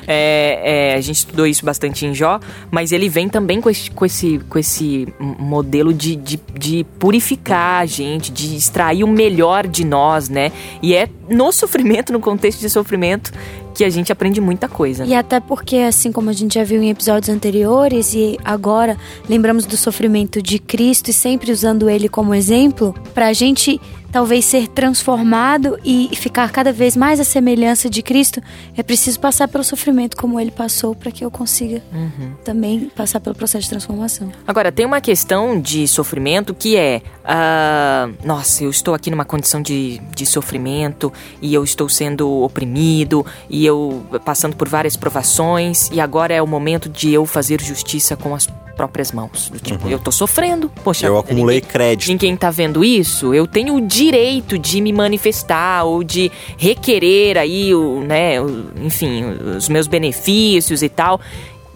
É, 0.06 0.92
é, 0.92 0.94
a 0.94 1.00
gente 1.00 1.16
estudou 1.16 1.46
isso 1.46 1.64
bastante 1.64 2.06
em 2.06 2.14
Jó, 2.14 2.40
mas 2.70 2.92
ele 2.92 3.08
vem 3.08 3.28
também 3.28 3.60
com 3.60 3.70
esse, 3.70 3.90
com 3.90 4.04
esse, 4.04 4.38
com 4.48 4.58
esse 4.58 5.08
modelo 5.18 5.92
de, 5.92 6.16
de, 6.16 6.40
de 6.58 6.86
purificar 6.98 7.82
a 7.82 7.86
gente, 7.86 8.32
de 8.32 8.56
extrair 8.56 9.04
o 9.04 9.08
melhor 9.08 9.66
de 9.66 9.84
nós, 9.84 10.28
né? 10.28 10.52
E 10.82 10.94
é 10.94 11.08
no 11.28 11.50
sofrimento, 11.52 12.12
no 12.12 12.20
contexto 12.20 12.60
de 12.60 12.68
sofrimento, 12.68 13.32
que 13.74 13.84
a 13.84 13.90
gente 13.90 14.12
aprende 14.12 14.40
muita 14.40 14.68
coisa. 14.68 15.04
E 15.04 15.14
até 15.14 15.40
porque, 15.40 15.76
assim 15.76 16.12
como 16.12 16.28
a 16.28 16.32
gente 16.32 16.54
já 16.54 16.64
viu 16.64 16.82
em 16.82 16.90
episódios 16.90 17.28
anteriores, 17.28 18.14
e 18.14 18.38
agora 18.44 18.98
lembramos 19.28 19.64
do 19.64 19.76
sofrimento 19.76 20.42
de 20.42 20.58
Cristo 20.58 21.08
e 21.08 21.12
sempre 21.12 21.50
usando 21.50 21.88
ele 21.88 22.08
como 22.08 22.34
exemplo, 22.34 22.94
pra 23.14 23.32
gente 23.32 23.80
talvez 24.10 24.44
ser 24.44 24.68
transformado 24.68 25.78
e 25.84 26.08
ficar 26.14 26.50
cada 26.50 26.72
vez 26.72 26.96
mais 26.96 27.20
a 27.20 27.24
semelhança 27.24 27.88
de 27.88 28.02
Cristo, 28.02 28.42
é 28.76 28.82
preciso 28.82 29.18
passar 29.20 29.48
pelo 29.48 29.64
sofrimento 29.64 30.16
como 30.16 30.38
ele 30.40 30.50
passou 30.50 30.94
para 30.94 31.10
que 31.10 31.24
eu 31.24 31.30
consiga 31.30 31.82
uhum. 31.92 32.32
também 32.44 32.90
passar 32.94 33.20
pelo 33.20 33.34
processo 33.34 33.64
de 33.64 33.70
transformação. 33.70 34.30
Agora, 34.46 34.72
tem 34.72 34.86
uma 34.86 35.00
questão 35.00 35.60
de 35.60 35.86
sofrimento 35.86 36.54
que 36.54 36.76
é: 36.76 37.02
uh, 37.24 38.26
nossa, 38.26 38.64
eu 38.64 38.70
estou 38.70 38.94
aqui 38.94 39.10
numa 39.10 39.24
condição 39.24 39.62
de, 39.62 40.00
de 40.14 40.26
sofrimento 40.26 41.12
e 41.40 41.54
eu 41.54 41.64
estou 41.64 41.88
sendo 41.88 42.42
oprimido 42.42 43.24
e 43.48 43.64
eu 43.64 44.04
passando 44.24 44.56
por 44.56 44.68
várias 44.68 44.96
provações 44.96 45.88
e 45.92 46.00
agora 46.00 46.34
é 46.34 46.42
o 46.42 46.46
momento 46.46 46.88
de 46.88 47.12
eu 47.12 47.24
fazer 47.26 47.60
justiça 47.60 48.16
com 48.16 48.34
as 48.34 48.46
próprias 48.80 49.12
mãos. 49.12 49.52
Tipo, 49.62 49.84
uhum. 49.84 49.90
eu 49.90 49.98
tô 49.98 50.10
sofrendo, 50.10 50.70
poxa. 50.82 51.06
Eu 51.06 51.18
acumulei 51.18 51.56
ninguém, 51.56 51.70
crédito. 51.70 52.08
Ninguém 52.08 52.34
tá 52.34 52.50
vendo 52.50 52.82
isso? 52.82 53.34
Eu 53.34 53.46
tenho 53.46 53.74
o 53.74 53.80
direito 54.00 54.58
de 54.58 54.80
me 54.80 54.94
manifestar 54.94 55.84
ou 55.84 56.02
de 56.02 56.32
requerer 56.56 57.36
aí, 57.36 57.74
o, 57.74 58.00
né, 58.00 58.40
o, 58.40 58.70
enfim, 58.82 59.24
os 59.56 59.68
meus 59.68 59.86
benefícios 59.86 60.82
e 60.82 60.88
tal. 60.88 61.20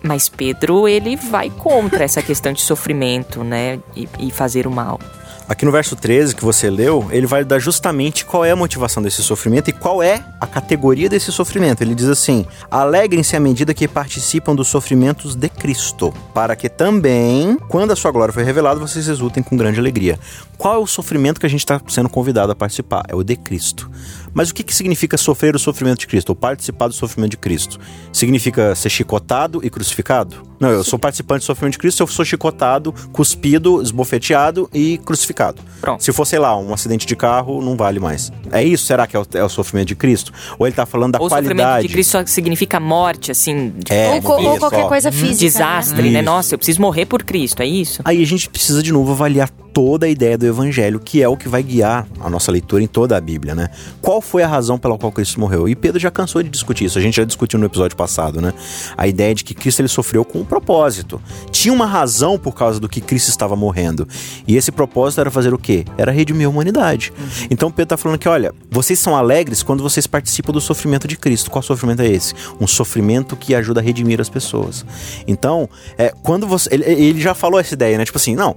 Mas 0.02 0.26
Pedro, 0.26 0.88
ele 0.88 1.16
vai 1.16 1.50
contra 1.50 2.02
essa 2.02 2.22
questão 2.22 2.52
de 2.52 2.62
sofrimento, 2.62 3.44
né, 3.44 3.78
e, 3.94 4.08
e 4.18 4.30
fazer 4.30 4.66
o 4.66 4.70
mal. 4.70 4.98
Aqui 5.46 5.66
no 5.66 5.72
verso 5.72 5.94
13 5.94 6.34
que 6.34 6.42
você 6.42 6.70
leu, 6.70 7.06
ele 7.10 7.26
vai 7.26 7.44
dar 7.44 7.58
justamente 7.58 8.24
qual 8.24 8.46
é 8.46 8.50
a 8.50 8.56
motivação 8.56 9.02
desse 9.02 9.22
sofrimento 9.22 9.68
e 9.68 9.74
qual 9.74 10.02
é 10.02 10.24
a 10.40 10.46
categoria 10.46 11.06
desse 11.06 11.30
sofrimento. 11.30 11.82
Ele 11.82 11.94
diz 11.94 12.08
assim: 12.08 12.46
Alegrem-se 12.70 13.36
à 13.36 13.40
medida 13.40 13.74
que 13.74 13.86
participam 13.86 14.54
dos 14.54 14.68
sofrimentos 14.68 15.34
de 15.34 15.50
Cristo, 15.50 16.14
para 16.32 16.56
que 16.56 16.70
também, 16.70 17.58
quando 17.68 17.90
a 17.90 17.96
sua 17.96 18.10
glória 18.10 18.32
for 18.32 18.42
revelada, 18.42 18.80
vocês 18.80 19.06
exultem 19.06 19.42
com 19.42 19.54
grande 19.54 19.78
alegria. 19.78 20.18
Qual 20.56 20.76
é 20.76 20.78
o 20.78 20.86
sofrimento 20.86 21.38
que 21.38 21.46
a 21.46 21.50
gente 21.50 21.60
está 21.60 21.78
sendo 21.88 22.08
convidado 22.08 22.50
a 22.50 22.56
participar? 22.56 23.04
É 23.06 23.14
o 23.14 23.22
de 23.22 23.36
Cristo. 23.36 23.90
Mas 24.34 24.50
o 24.50 24.54
que, 24.54 24.62
que 24.62 24.74
significa 24.74 25.16
sofrer 25.16 25.54
o 25.54 25.58
sofrimento 25.58 26.00
de 26.00 26.06
Cristo, 26.06 26.30
ou 26.30 26.34
participar 26.34 26.88
do 26.88 26.94
sofrimento 26.94 27.30
de 27.30 27.36
Cristo? 27.38 27.78
Significa 28.12 28.74
ser 28.74 28.90
chicotado 28.90 29.60
e 29.64 29.70
crucificado? 29.70 30.42
Não, 30.58 30.70
eu 30.70 30.84
sou 30.84 30.98
participante 30.98 31.40
do 31.40 31.44
sofrimento 31.44 31.72
de 31.72 31.78
Cristo, 31.78 32.02
eu 32.02 32.06
sou 32.06 32.24
chicotado, 32.24 32.92
cuspido, 33.12 33.82
esbofeteado 33.82 34.68
e 34.72 34.98
crucificado. 34.98 35.62
Pronto. 35.80 36.02
Se 36.02 36.12
for, 36.12 36.24
sei 36.24 36.38
lá, 36.38 36.56
um 36.56 36.72
acidente 36.72 37.06
de 37.06 37.14
carro, 37.14 37.62
não 37.62 37.76
vale 37.76 38.00
mais. 38.00 38.32
É 38.50 38.62
isso? 38.62 38.86
Será 38.86 39.06
que 39.06 39.16
é 39.16 39.20
o, 39.20 39.26
é 39.34 39.44
o 39.44 39.48
sofrimento 39.48 39.88
de 39.88 39.96
Cristo? 39.96 40.32
Ou 40.58 40.66
ele 40.66 40.72
está 40.72 40.86
falando 40.86 41.12
da 41.12 41.20
ou 41.20 41.28
qualidade? 41.28 41.54
O 41.54 41.58
sofrimento 41.58 41.86
de 41.86 41.92
Cristo 41.92 42.10
só 42.10 42.26
significa 42.26 42.80
morte, 42.80 43.30
assim. 43.30 43.74
É, 43.90 44.20
ou, 44.24 44.52
ou 44.52 44.58
qualquer 44.58 44.86
coisa 44.88 45.12
física. 45.12 45.44
Desastre, 45.44 46.02
né? 46.04 46.10
né? 46.10 46.22
Nossa, 46.22 46.54
eu 46.54 46.58
preciso 46.58 46.80
morrer 46.80 47.06
por 47.06 47.22
Cristo, 47.22 47.62
é 47.62 47.66
isso? 47.66 48.00
Aí 48.04 48.22
a 48.22 48.26
gente 48.26 48.48
precisa 48.48 48.82
de 48.82 48.92
novo 48.92 49.12
avaliar 49.12 49.50
toda 49.74 50.06
a 50.06 50.08
ideia 50.08 50.38
do 50.38 50.46
evangelho, 50.46 51.00
que 51.00 51.20
é 51.20 51.28
o 51.28 51.36
que 51.36 51.48
vai 51.48 51.60
guiar 51.60 52.06
a 52.20 52.30
nossa 52.30 52.52
leitura 52.52 52.82
em 52.82 52.86
toda 52.86 53.16
a 53.16 53.20
Bíblia, 53.20 53.56
né? 53.56 53.68
Qual 54.00 54.20
foi 54.20 54.44
a 54.44 54.46
razão 54.46 54.78
pela 54.78 54.96
qual 54.96 55.10
Cristo 55.10 55.40
morreu? 55.40 55.68
E 55.68 55.74
Pedro 55.74 55.98
já 55.98 56.12
cansou 56.12 56.42
de 56.44 56.48
discutir 56.48 56.84
isso, 56.84 56.96
a 56.96 57.02
gente 57.02 57.16
já 57.16 57.24
discutiu 57.24 57.58
no 57.58 57.66
episódio 57.66 57.96
passado, 57.96 58.40
né? 58.40 58.54
A 58.96 59.08
ideia 59.08 59.34
de 59.34 59.42
que 59.42 59.52
Cristo 59.52 59.80
ele 59.80 59.88
sofreu 59.88 60.24
com 60.24 60.38
um 60.38 60.44
propósito. 60.44 61.20
Tinha 61.50 61.74
uma 61.74 61.86
razão 61.86 62.38
por 62.38 62.54
causa 62.54 62.78
do 62.78 62.88
que 62.88 63.00
Cristo 63.00 63.28
estava 63.30 63.56
morrendo. 63.56 64.06
E 64.46 64.56
esse 64.56 64.70
propósito 64.70 65.20
era 65.20 65.30
fazer 65.30 65.52
o 65.52 65.58
quê? 65.58 65.84
Era 65.98 66.12
redimir 66.12 66.46
a 66.46 66.50
humanidade. 66.50 67.12
Uhum. 67.18 67.46
Então 67.50 67.68
Pedro 67.68 67.82
está 67.82 67.96
falando 67.96 68.18
que, 68.18 68.28
olha, 68.28 68.54
vocês 68.70 69.00
são 69.00 69.16
alegres 69.16 69.64
quando 69.64 69.82
vocês 69.82 70.06
participam 70.06 70.52
do 70.52 70.60
sofrimento 70.60 71.08
de 71.08 71.16
Cristo. 71.16 71.50
Qual 71.50 71.62
sofrimento 71.62 72.00
é 72.00 72.06
esse? 72.06 72.32
Um 72.60 72.66
sofrimento 72.68 73.34
que 73.34 73.56
ajuda 73.56 73.80
a 73.80 73.82
redimir 73.82 74.20
as 74.20 74.28
pessoas. 74.28 74.86
Então, 75.26 75.68
é, 75.98 76.14
quando 76.22 76.46
você. 76.46 76.72
Ele, 76.72 76.84
ele 76.84 77.20
já 77.20 77.34
falou 77.34 77.58
essa 77.58 77.74
ideia, 77.74 77.98
né? 77.98 78.04
Tipo 78.04 78.18
assim, 78.18 78.36
não 78.36 78.56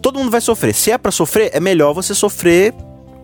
todo 0.00 0.18
mundo 0.18 0.30
vai 0.30 0.40
sofrer. 0.40 0.74
Se 0.74 0.90
é 0.90 0.98
para 0.98 1.10
sofrer, 1.10 1.50
é 1.52 1.60
melhor 1.60 1.92
você 1.92 2.14
sofrer 2.14 2.74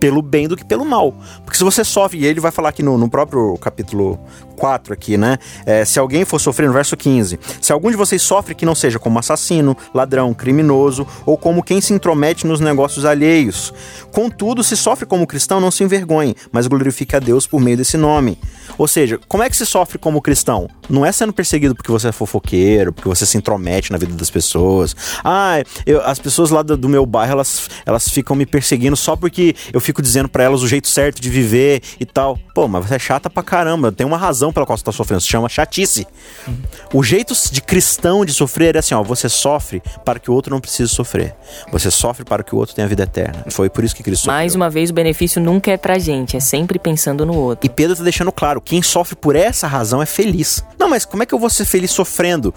pelo 0.03 0.21
bem 0.21 0.49
do 0.49 0.57
que 0.57 0.65
pelo 0.65 0.85
mal. 0.85 1.15
Porque 1.45 1.57
se 1.57 1.63
você 1.63 1.85
sofre, 1.85 2.19
e 2.19 2.27
ele 2.27 2.41
vai 2.41 2.51
falar 2.51 2.71
aqui 2.71 2.83
no, 2.83 2.99
no 2.99 3.09
próprio 3.09 3.57
capítulo 3.59 4.19
4 4.57 4.93
aqui, 4.93 5.17
né? 5.17 5.39
É, 5.65 5.85
se 5.85 5.97
alguém 5.97 6.25
for 6.25 6.41
sofrer, 6.41 6.67
no 6.67 6.73
verso 6.73 6.97
15, 6.97 7.39
se 7.61 7.73
algum 7.73 7.89
de 7.89 7.97
vocês 7.97 8.21
sofre 8.21 8.53
que 8.53 8.67
não 8.67 8.75
seja 8.75 8.99
como 8.99 9.21
assassino, 9.21 9.77
ladrão, 9.95 10.35
criminoso 10.35 11.07
ou 11.25 11.37
como 11.37 11.63
quem 11.63 11.81
se 11.81 11.93
intromete 11.93 12.49
nos 12.49 12.59
negócios 12.59 13.05
alheios. 13.05 13.73
Contudo, 14.11 14.65
se 14.65 14.77
sofre 14.77 15.07
como 15.07 15.27
cristão, 15.27 15.61
não 15.61 15.71
se 15.71 15.85
envergonhe, 15.85 16.35
mas 16.51 16.67
glorifique 16.67 17.15
a 17.15 17.21
Deus 17.21 17.47
por 17.47 17.61
meio 17.61 17.77
desse 17.77 17.97
nome. 17.97 18.39
Ou 18.79 18.89
seja, 18.89 19.21
como 19.29 19.43
é 19.43 19.51
que 19.51 19.57
se 19.57 19.67
sofre 19.67 19.99
como 19.99 20.23
cristão? 20.23 20.69
Não 20.89 21.05
é 21.05 21.13
sendo 21.13 21.33
perseguido 21.33 21.75
porque 21.75 21.91
você 21.91 22.09
é 22.09 22.13
fofoqueiro, 22.13 22.93
porque 22.93 23.09
você 23.09 23.27
se 23.27 23.37
intromete 23.37 23.93
na 23.93 23.99
vida 23.99 24.15
das 24.15 24.31
pessoas. 24.31 24.95
Ah, 25.25 25.63
eu, 25.87 26.01
as 26.05 26.19
pessoas 26.19 26.51
lá 26.51 26.63
do, 26.63 26.77
do, 26.77 26.89
meu 26.89 27.05
bairro, 27.05 27.33
elas, 27.33 27.69
elas 27.85 28.09
ficam 28.09 28.35
me 28.35 28.47
perseguindo 28.47 28.97
só 28.97 29.17
porque 29.17 29.55
eu 29.73 29.81
fico 29.81 29.92
dizendo 30.01 30.29
para 30.29 30.45
elas 30.45 30.63
o 30.63 30.69
jeito 30.69 30.89
certo 30.89 31.21
de 31.21 31.29
viver 31.29 31.83
e 31.99 32.07
tal. 32.07 32.39
Pô, 32.55 32.69
mas 32.69 32.87
você 32.87 32.95
é 32.95 32.99
chata 32.99 33.29
pra 33.29 33.43
caramba. 33.43 33.91
Tem 33.93 34.07
uma 34.07 34.17
razão 34.17 34.53
pela 34.53 34.65
qual 34.65 34.79
você 34.79 34.85
tá 34.85 34.93
sofrendo. 34.93 35.21
Se 35.21 35.29
chama 35.29 35.49
chatice. 35.49 36.07
Uhum. 36.47 36.57
O 36.95 37.03
jeito 37.03 37.35
de 37.51 37.61
cristão 37.61 38.25
de 38.25 38.33
sofrer 38.33 38.77
é 38.77 38.79
assim, 38.79 38.95
ó. 38.95 39.03
Você 39.03 39.29
sofre 39.29 39.83
para 40.05 40.19
que 40.19 40.31
o 40.31 40.35
outro 40.35 40.53
não 40.53 40.61
precise 40.61 40.89
sofrer. 40.89 41.35
Você 41.71 41.91
sofre 41.91 42.25
para 42.25 42.43
que 42.43 42.55
o 42.55 42.59
outro 42.59 42.75
tenha 42.75 42.87
vida 42.87 43.03
eterna. 43.03 43.45
Foi 43.51 43.69
por 43.69 43.83
isso 43.83 43.95
que 43.97 44.03
Cristo 44.03 44.27
Mais 44.27 44.53
sofreu. 44.53 44.63
uma 44.65 44.71
vez, 44.71 44.91
o 44.91 44.95
benefício 44.95 45.41
nunca 45.41 45.71
é 45.71 45.77
pra 45.77 45.99
gente. 45.99 46.37
É 46.37 46.41
sempre 46.41 46.79
pensando 46.79 47.27
no 47.27 47.35
outro. 47.35 47.67
E 47.67 47.69
Pedro 47.69 47.97
tá 47.97 48.03
deixando 48.03 48.31
claro 48.31 48.61
quem 48.61 48.83
sofre 48.83 49.17
por 49.17 49.35
essa 49.35 49.67
razão 49.67 50.01
é 50.01 50.07
feliz. 50.07 50.63
Não, 50.79 50.89
mas 50.89 51.05
como 51.05 51.23
é 51.23 51.27
que 51.27 51.35
eu 51.35 51.39
vou 51.39 51.51
ser 51.51 51.65
feliz 51.65 51.91
sofrendo? 51.91 52.55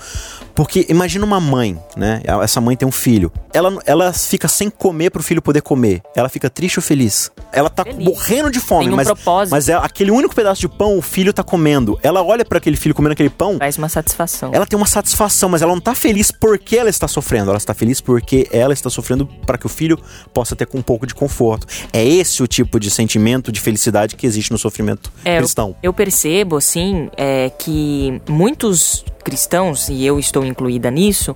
Porque 0.54 0.86
imagina 0.90 1.26
uma 1.26 1.40
mãe, 1.40 1.78
né? 1.96 2.22
Essa 2.44 2.62
mãe 2.62 2.76
tem 2.76 2.88
um 2.88 2.92
filho. 2.92 3.32
Ela, 3.54 3.78
ela 3.86 4.14
fica 4.14 4.48
sem 4.48 4.70
comer 4.70 5.10
pro 5.10 5.24
filho 5.24 5.42
poder 5.42 5.62
comer. 5.62 6.02
Ela 6.16 6.30
fica 6.30 6.50
triste 6.50 6.80
ou 6.80 6.84
feliz? 6.84 7.25
Ela 7.52 7.70
tá 7.70 7.84
feliz. 7.84 8.04
morrendo 8.04 8.52
de 8.52 8.60
fome, 8.60 8.90
um 8.90 8.96
mas, 8.96 9.08
propósito. 9.08 9.52
mas 9.52 9.70
é 9.70 9.74
aquele 9.74 10.12
único 10.12 10.36
pedaço 10.36 10.62
de 10.62 10.68
pão 10.68 10.98
o 10.98 11.02
filho 11.02 11.34
tá 11.34 11.44
comendo. 11.44 11.98
Ela 12.04 12.24
olha 12.24 12.44
para 12.44 12.58
aquele 12.58 12.76
filho 12.76 12.94
comendo 12.94 13.14
aquele 13.14 13.30
pão. 13.30 13.58
Traz 13.58 13.78
uma 13.78 13.90
satisfação. 13.90 14.52
Ela 14.54 14.66
tem 14.66 14.78
uma 14.78 14.86
satisfação, 14.86 15.50
mas 15.50 15.62
ela 15.62 15.74
não 15.74 15.82
tá 15.82 15.96
feliz 15.96 16.32
porque 16.32 16.78
ela 16.78 16.90
está 16.90 17.08
sofrendo. 17.08 17.50
Ela 17.50 17.58
está 17.58 17.74
feliz 17.74 18.02
porque 18.02 18.48
ela 18.52 18.74
está 18.74 18.90
sofrendo 18.90 19.26
para 19.46 19.58
que 19.58 19.66
o 19.66 19.70
filho 19.70 19.98
possa 20.34 20.56
ter 20.56 20.68
um 20.74 20.82
pouco 20.82 21.06
de 21.06 21.16
conforto. 21.16 21.68
É 21.94 22.04
esse 22.04 22.42
o 22.44 22.48
tipo 22.48 22.80
de 22.80 22.90
sentimento 22.90 23.52
de 23.52 23.62
felicidade 23.62 24.16
que 24.16 24.26
existe 24.26 24.52
no 24.52 24.58
sofrimento 24.58 25.12
é, 25.24 25.38
cristão. 25.38 25.70
Eu, 25.82 25.90
eu 25.90 25.94
percebo, 25.94 26.58
assim, 26.58 27.10
é, 27.18 27.50
que 27.50 28.22
muitos 28.30 29.06
cristãos, 29.24 29.90
e 29.90 30.06
eu 30.06 30.20
estou 30.20 30.46
incluída 30.46 30.92
nisso, 30.92 31.36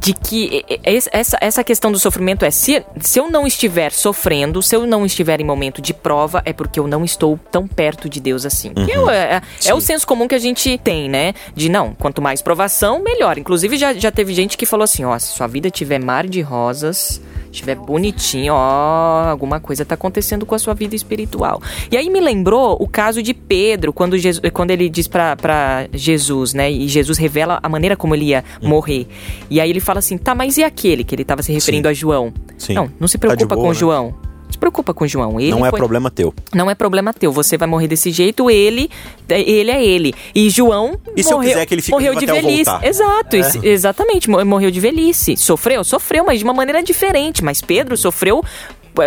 de 0.00 0.14
que 0.14 0.64
essa, 1.12 1.36
essa 1.40 1.64
questão 1.64 1.90
do 1.90 1.98
sofrimento 1.98 2.44
é 2.44 2.50
se, 2.50 2.84
se 3.00 3.18
eu 3.18 3.30
não 3.30 3.46
estiver 3.46 3.92
sofrendo, 3.92 4.62
se 4.62 4.74
eu 4.74 4.86
não 4.86 5.04
estiver 5.04 5.40
em 5.40 5.44
momento 5.44 5.82
de 5.82 5.92
prova, 5.92 6.42
é 6.44 6.52
porque 6.52 6.78
eu 6.78 6.86
não 6.86 7.04
estou 7.04 7.38
tão 7.50 7.66
perto 7.66 8.08
de 8.08 8.20
Deus 8.20 8.46
assim. 8.46 8.72
Uhum. 8.76 9.10
É, 9.10 9.36
é, 9.36 9.42
é, 9.66 9.74
o 9.74 9.80
senso 9.80 10.06
comum 10.06 10.28
que 10.28 10.34
a 10.34 10.38
gente 10.38 10.78
tem, 10.78 11.08
né? 11.08 11.34
De 11.54 11.68
não, 11.68 11.94
quanto 11.94 12.22
mais 12.22 12.42
provação, 12.42 13.02
melhor. 13.02 13.38
Inclusive, 13.38 13.76
já, 13.76 13.92
já 13.92 14.10
teve 14.10 14.32
gente 14.34 14.56
que 14.56 14.66
falou 14.66 14.84
assim: 14.84 15.04
ó, 15.04 15.18
se 15.18 15.28
sua 15.28 15.46
vida 15.46 15.70
tiver 15.70 15.98
mar 15.98 16.26
de 16.26 16.40
rosas, 16.40 17.20
estiver 17.50 17.74
bonitinho, 17.74 18.54
ó, 18.54 19.28
alguma 19.28 19.60
coisa 19.60 19.82
está 19.82 19.94
acontecendo 19.94 20.46
com 20.46 20.54
a 20.54 20.58
sua 20.58 20.74
vida 20.74 20.94
espiritual. 20.94 21.60
E 21.90 21.96
aí 21.96 22.08
me 22.08 22.20
lembrou 22.20 22.76
o 22.80 22.86
caso 22.86 23.22
de 23.22 23.34
Pedro, 23.34 23.92
quando, 23.92 24.16
Jesus, 24.16 24.50
quando 24.52 24.70
ele 24.70 24.88
diz 24.88 25.08
para 25.08 25.88
Jesus, 25.92 26.54
né? 26.54 26.70
E 26.70 26.88
Jesus 26.88 27.18
revela 27.18 27.58
a 27.62 27.68
maneira 27.68 27.96
como 27.96 28.14
ele 28.14 28.26
ia 28.26 28.44
hum. 28.62 28.68
morrer. 28.68 29.06
E 29.50 29.60
aí 29.60 29.70
ele 29.70 29.80
fala 29.88 30.00
assim: 30.00 30.18
tá, 30.18 30.34
mas 30.34 30.58
e 30.58 30.62
aquele 30.62 31.02
que 31.02 31.14
ele 31.14 31.22
estava 31.22 31.42
se 31.42 31.50
referindo 31.50 31.88
Sim. 31.88 31.90
a 31.90 31.94
João? 31.94 32.32
Sim. 32.58 32.74
Não, 32.74 32.90
não 33.00 33.08
se 33.08 33.16
preocupa 33.16 33.48
tá 33.48 33.54
boa, 33.54 33.66
com 33.66 33.72
né? 33.72 33.78
João 33.78 34.14
se 34.50 34.58
preocupa 34.58 34.94
com 34.94 35.04
o 35.04 35.08
João. 35.08 35.38
Ele 35.38 35.50
não 35.50 35.64
é 35.64 35.70
foi... 35.70 35.78
problema 35.78 36.10
teu. 36.10 36.34
Não 36.54 36.70
é 36.70 36.74
problema 36.74 37.12
teu. 37.12 37.30
Você 37.32 37.56
vai 37.56 37.68
morrer 37.68 37.86
desse 37.86 38.10
jeito, 38.10 38.50
ele, 38.50 38.90
ele 39.28 39.70
é 39.70 39.84
ele. 39.84 40.14
E 40.34 40.50
João 40.50 40.98
e 41.16 41.22
se 41.22 41.30
morreu, 41.30 41.48
eu 41.48 41.52
quiser 41.52 41.66
que 41.66 41.74
ele 41.74 41.82
fique 41.82 41.92
morreu 41.92 42.14
de 42.14 42.26
velhice. 42.26 42.70
Exato, 42.82 43.36
é. 43.36 43.68
exatamente. 43.68 44.28
Morreu 44.28 44.70
de 44.70 44.80
velhice. 44.80 45.36
Sofreu, 45.36 45.84
sofreu, 45.84 46.24
mas 46.24 46.38
de 46.38 46.44
uma 46.44 46.54
maneira 46.54 46.82
diferente. 46.82 47.44
Mas 47.44 47.60
Pedro 47.60 47.96
sofreu 47.96 48.42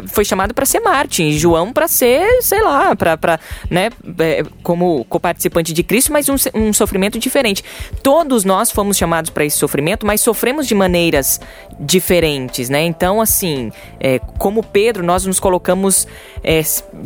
foi 0.08 0.26
chamado 0.26 0.54
para 0.54 0.66
ser 0.66 0.80
Martin, 0.80 1.32
João 1.32 1.72
para 1.74 1.88
ser, 1.88 2.42
sei 2.42 2.62
lá, 2.62 2.96
para, 2.96 3.40
né, 3.70 3.90
é, 4.20 4.44
como 4.64 5.06
coparticipante 5.06 5.74
de 5.74 5.84
Cristo, 5.84 6.12
mas 6.12 6.30
um, 6.30 6.36
um 6.54 6.74
sofrimento 6.74 7.20
diferente. 7.20 7.64
Todos 8.04 8.44
nós 8.44 8.72
fomos 8.72 8.98
chamados 8.98 9.30
para 9.30 9.46
esse 9.46 9.58
sofrimento, 9.58 10.06
mas 10.06 10.22
sofremos 10.22 10.68
de 10.68 10.76
maneiras 10.76 11.40
diferentes, 11.80 12.70
né? 12.70 12.84
Então, 12.84 13.22
assim, 13.22 13.72
é, 14.00 14.20
como 14.38 14.64
Pedro, 14.64 15.04
nós 15.04 15.26
nos 15.26 15.40
colocamos 15.40 16.08
é, 16.44 16.62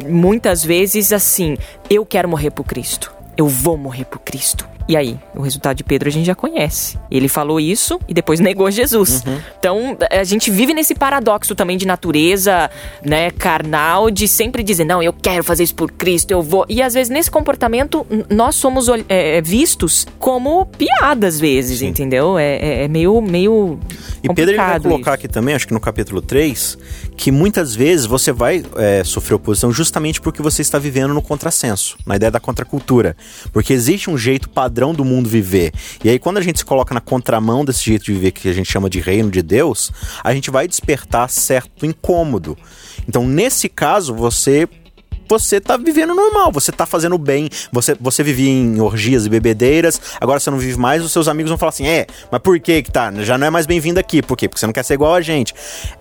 muitas 0.07 0.63
vezes 0.63 1.11
assim: 1.11 1.57
eu 1.89 2.05
quero 2.05 2.29
morrer 2.29 2.51
por 2.51 2.65
Cristo, 2.65 3.13
eu 3.37 3.47
vou 3.47 3.77
morrer 3.77 4.05
por 4.05 4.19
Cristo 4.19 4.67
E 4.87 4.95
aí, 4.95 5.19
o 5.35 5.41
resultado 5.41 5.77
de 5.77 5.83
Pedro 5.83 6.07
a 6.07 6.11
gente 6.11 6.25
já 6.25 6.35
conhece. 6.35 6.97
Ele 7.09 7.27
falou 7.27 7.59
isso 7.59 7.99
e 8.07 8.13
depois 8.13 8.39
negou 8.39 8.69
Jesus. 8.69 9.23
Uhum. 9.25 9.39
Então, 9.59 9.97
a 10.11 10.23
gente 10.23 10.51
vive 10.51 10.73
nesse 10.73 10.93
paradoxo 10.93 11.55
também 11.55 11.75
de 11.75 11.87
natureza, 11.87 12.69
né, 13.03 13.31
carnal, 13.31 14.11
de 14.11 14.27
sempre 14.27 14.61
dizer, 14.61 14.85
não, 14.85 15.01
eu 15.01 15.11
quero 15.11 15.43
fazer 15.43 15.63
isso 15.63 15.73
por 15.73 15.91
Cristo, 15.91 16.31
eu 16.31 16.41
vou. 16.41 16.65
E 16.69 16.81
às 16.83 16.93
vezes 16.93 17.09
nesse 17.09 17.31
comportamento, 17.31 18.05
nós 18.29 18.55
somos 18.55 18.87
é, 19.09 19.41
vistos 19.41 20.05
como 20.19 20.65
piada, 20.67 21.27
às 21.27 21.39
vezes, 21.39 21.79
Sim. 21.79 21.87
entendeu? 21.87 22.37
É, 22.37 22.55
é, 22.57 22.83
é, 22.83 22.87
meio, 22.87 23.19
meio. 23.21 23.79
E 24.23 24.27
Pedro 24.33 24.51
ele 24.51 24.57
vai 24.57 24.79
colocar 24.79 24.99
isso. 24.99 25.09
aqui 25.09 25.27
também, 25.27 25.55
acho 25.55 25.67
que 25.67 25.73
no 25.73 25.79
capítulo 25.79 26.21
3, 26.21 26.77
que 27.17 27.31
muitas 27.31 27.75
vezes 27.75 28.05
você 28.05 28.31
vai 28.31 28.63
é, 28.75 29.03
sofrer 29.03 29.35
oposição 29.35 29.71
justamente 29.71 30.19
porque 30.19 30.41
você 30.41 30.61
está 30.61 30.77
vivendo 30.77 31.13
no 31.13 31.21
contrassenso, 31.21 31.97
na 32.05 32.15
ideia 32.15 32.31
da 32.31 32.39
contracultura. 32.39 33.15
Porque 33.51 33.73
existe 33.73 34.09
um 34.09 34.17
jeito 34.17 34.49
padrão 34.49 34.93
do 34.93 35.05
mundo 35.05 35.29
viver. 35.29 35.73
E 36.03 36.09
aí, 36.09 36.19
quando 36.19 36.37
a 36.37 36.41
gente 36.41 36.59
se 36.59 36.65
coloca 36.65 36.93
na 36.93 37.01
contramão 37.01 37.63
desse 37.63 37.85
jeito 37.85 38.05
de 38.05 38.13
viver 38.13 38.31
que 38.31 38.49
a 38.49 38.53
gente 38.53 38.71
chama 38.71 38.89
de 38.89 38.99
reino 38.99 39.31
de 39.31 39.41
Deus, 39.41 39.91
a 40.23 40.33
gente 40.33 40.51
vai 40.51 40.67
despertar 40.67 41.29
certo 41.29 41.85
incômodo. 41.85 42.57
Então, 43.07 43.25
nesse 43.25 43.69
caso, 43.69 44.13
você 44.13 44.67
você 45.27 45.59
tá 45.59 45.77
vivendo 45.77 46.13
normal, 46.13 46.51
você 46.51 46.71
tá 46.71 46.85
fazendo 46.85 47.17
bem, 47.17 47.49
você, 47.71 47.95
você 47.99 48.23
vivia 48.23 48.49
em 48.49 48.79
orgias 48.79 49.25
e 49.25 49.29
bebedeiras, 49.29 49.99
agora 50.19 50.39
você 50.39 50.49
não 50.49 50.57
vive 50.57 50.77
mais, 50.77 51.03
os 51.03 51.11
seus 51.11 51.27
amigos 51.27 51.49
vão 51.49 51.57
falar 51.57 51.69
assim: 51.69 51.87
é, 51.87 52.05
mas 52.31 52.41
por 52.41 52.59
que 52.59 52.83
que 52.83 52.91
tá? 52.91 53.11
Já 53.23 53.37
não 53.37 53.47
é 53.47 53.49
mais 53.49 53.65
bem-vindo 53.65 53.99
aqui. 53.99 54.21
Por 54.21 54.37
quê? 54.37 54.47
Porque 54.47 54.59
você 54.59 54.65
não 54.65 54.73
quer 54.73 54.83
ser 54.83 54.95
igual 54.95 55.13
a 55.13 55.21
gente. 55.21 55.53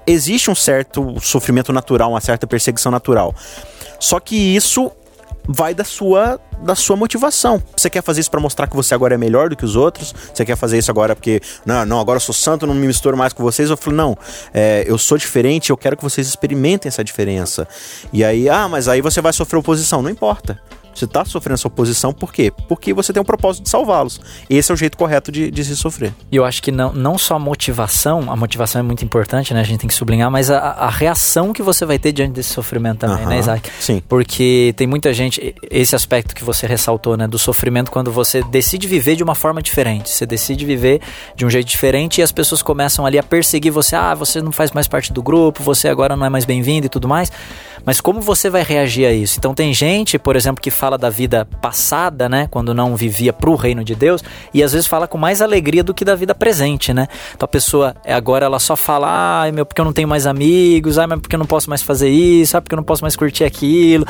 Existe 0.07 0.50
um 0.50 0.54
certo 0.54 1.21
sofrimento 1.21 1.73
natural, 1.73 2.11
uma 2.11 2.21
certa 2.21 2.47
perseguição 2.47 2.90
natural. 2.90 3.35
Só 3.99 4.21
que 4.21 4.37
isso 4.37 4.90
vai 5.48 5.74
da 5.74 5.84
sua 5.84 6.40
da 6.62 6.74
sua 6.74 6.96
motivação. 6.96 7.62
Você 7.76 7.90
quer 7.90 8.02
fazer 8.02 8.20
isso 8.20 8.30
para 8.30 8.40
mostrar 8.40 8.66
que 8.66 8.74
você 8.74 8.94
agora 8.94 9.14
é 9.14 9.18
melhor 9.18 9.50
do 9.50 9.56
que 9.56 9.64
os 9.64 9.76
outros? 9.76 10.14
Você 10.32 10.44
quer 10.44 10.56
fazer 10.56 10.78
isso 10.78 10.90
agora 10.90 11.14
porque 11.14 11.40
não, 11.66 11.84
não, 11.84 12.00
agora 12.00 12.16
eu 12.16 12.20
sou 12.20 12.34
santo, 12.34 12.66
não 12.66 12.74
me 12.74 12.86
misturo 12.86 13.16
mais 13.16 13.32
com 13.32 13.42
vocês? 13.42 13.68
Eu 13.68 13.76
falo 13.76 13.96
não, 13.96 14.16
é, 14.52 14.84
eu 14.86 14.96
sou 14.96 15.18
diferente, 15.18 15.70
eu 15.70 15.76
quero 15.76 15.96
que 15.96 16.02
vocês 16.02 16.26
experimentem 16.26 16.88
essa 16.88 17.04
diferença. 17.04 17.68
E 18.12 18.24
aí, 18.24 18.48
ah, 18.48 18.68
mas 18.68 18.88
aí 18.88 19.00
você 19.00 19.20
vai 19.20 19.32
sofrer 19.32 19.58
oposição, 19.58 20.00
não 20.00 20.10
importa. 20.10 20.58
Você 20.94 21.04
está 21.04 21.24
sofrendo 21.24 21.54
essa 21.54 21.68
oposição 21.68 22.12
por 22.12 22.32
quê? 22.32 22.52
Porque 22.68 22.92
você 22.92 23.12
tem 23.12 23.20
um 23.20 23.24
propósito 23.24 23.64
de 23.64 23.70
salvá-los. 23.70 24.20
Esse 24.48 24.70
é 24.70 24.74
o 24.74 24.76
jeito 24.76 24.96
correto 24.96 25.32
de, 25.32 25.50
de 25.50 25.64
se 25.64 25.76
sofrer. 25.76 26.14
E 26.30 26.36
eu 26.36 26.44
acho 26.44 26.62
que 26.62 26.70
não, 26.70 26.92
não 26.92 27.18
só 27.18 27.36
a 27.36 27.38
motivação, 27.38 28.30
a 28.30 28.36
motivação 28.36 28.80
é 28.80 28.82
muito 28.82 29.04
importante, 29.04 29.52
né? 29.52 29.60
A 29.60 29.64
gente 29.64 29.80
tem 29.80 29.88
que 29.88 29.94
sublinhar, 29.94 30.30
mas 30.30 30.50
a, 30.50 30.58
a 30.58 30.90
reação 30.90 31.52
que 31.52 31.62
você 31.62 31.84
vai 31.84 31.98
ter 31.98 32.12
diante 32.12 32.32
desse 32.32 32.50
sofrimento 32.50 33.00
também, 33.00 33.26
né, 33.26 33.38
Isaac? 33.38 33.70
Sim. 33.80 34.02
Porque 34.08 34.72
tem 34.76 34.86
muita 34.86 35.12
gente, 35.12 35.54
esse 35.70 35.96
aspecto 35.96 36.34
que 36.34 36.44
você 36.44 36.66
ressaltou, 36.66 37.16
né? 37.16 37.26
Do 37.26 37.38
sofrimento 37.38 37.90
quando 37.90 38.12
você 38.12 38.42
decide 38.44 38.86
viver 38.86 39.16
de 39.16 39.22
uma 39.22 39.34
forma 39.34 39.60
diferente. 39.60 40.10
Você 40.10 40.26
decide 40.26 40.64
viver 40.64 41.00
de 41.34 41.44
um 41.44 41.50
jeito 41.50 41.68
diferente 41.68 42.20
e 42.20 42.22
as 42.22 42.32
pessoas 42.32 42.62
começam 42.62 43.04
ali 43.04 43.18
a 43.18 43.22
perseguir 43.22 43.72
você. 43.72 43.96
Ah, 43.96 44.14
você 44.14 44.40
não 44.40 44.52
faz 44.52 44.70
mais 44.70 44.86
parte 44.86 45.12
do 45.12 45.22
grupo, 45.22 45.62
você 45.62 45.88
agora 45.88 46.16
não 46.16 46.26
é 46.26 46.28
mais 46.28 46.44
bem-vindo 46.44 46.86
e 46.86 46.88
tudo 46.88 47.08
mais. 47.08 47.30
Mas 47.84 48.00
como 48.00 48.20
você 48.20 48.48
vai 48.48 48.62
reagir 48.62 49.06
a 49.06 49.12
isso? 49.12 49.38
Então 49.38 49.54
tem 49.54 49.74
gente, 49.74 50.18
por 50.18 50.36
exemplo, 50.36 50.62
que 50.62 50.70
fala 50.70 50.96
da 50.96 51.10
vida 51.10 51.46
passada, 51.60 52.28
né, 52.28 52.48
quando 52.50 52.72
não 52.72 52.96
vivia 52.96 53.32
para 53.32 53.50
o 53.50 53.54
reino 53.54 53.84
de 53.84 53.94
Deus, 53.94 54.22
e 54.52 54.62
às 54.62 54.72
vezes 54.72 54.86
fala 54.86 55.06
com 55.06 55.18
mais 55.18 55.42
alegria 55.42 55.84
do 55.84 55.92
que 55.92 56.04
da 56.04 56.14
vida 56.14 56.34
presente, 56.34 56.92
né? 56.94 57.08
Então 57.34 57.44
a 57.44 57.48
pessoa 57.48 57.94
é, 58.04 58.14
agora 58.14 58.46
ela 58.46 58.58
só 58.58 58.76
fala, 58.76 59.42
ai 59.42 59.52
meu, 59.52 59.66
porque 59.66 59.80
eu 59.80 59.84
não 59.84 59.92
tenho 59.92 60.08
mais 60.08 60.26
amigos, 60.26 60.98
ai, 60.98 61.06
mas 61.06 61.20
porque 61.20 61.34
eu 61.34 61.38
não 61.38 61.46
posso 61.46 61.68
mais 61.68 61.82
fazer 61.82 62.08
isso, 62.08 62.56
ai, 62.56 62.60
porque 62.60 62.74
eu 62.74 62.78
não 62.78 62.84
posso 62.84 63.02
mais 63.02 63.16
curtir 63.16 63.44
aquilo. 63.44 64.06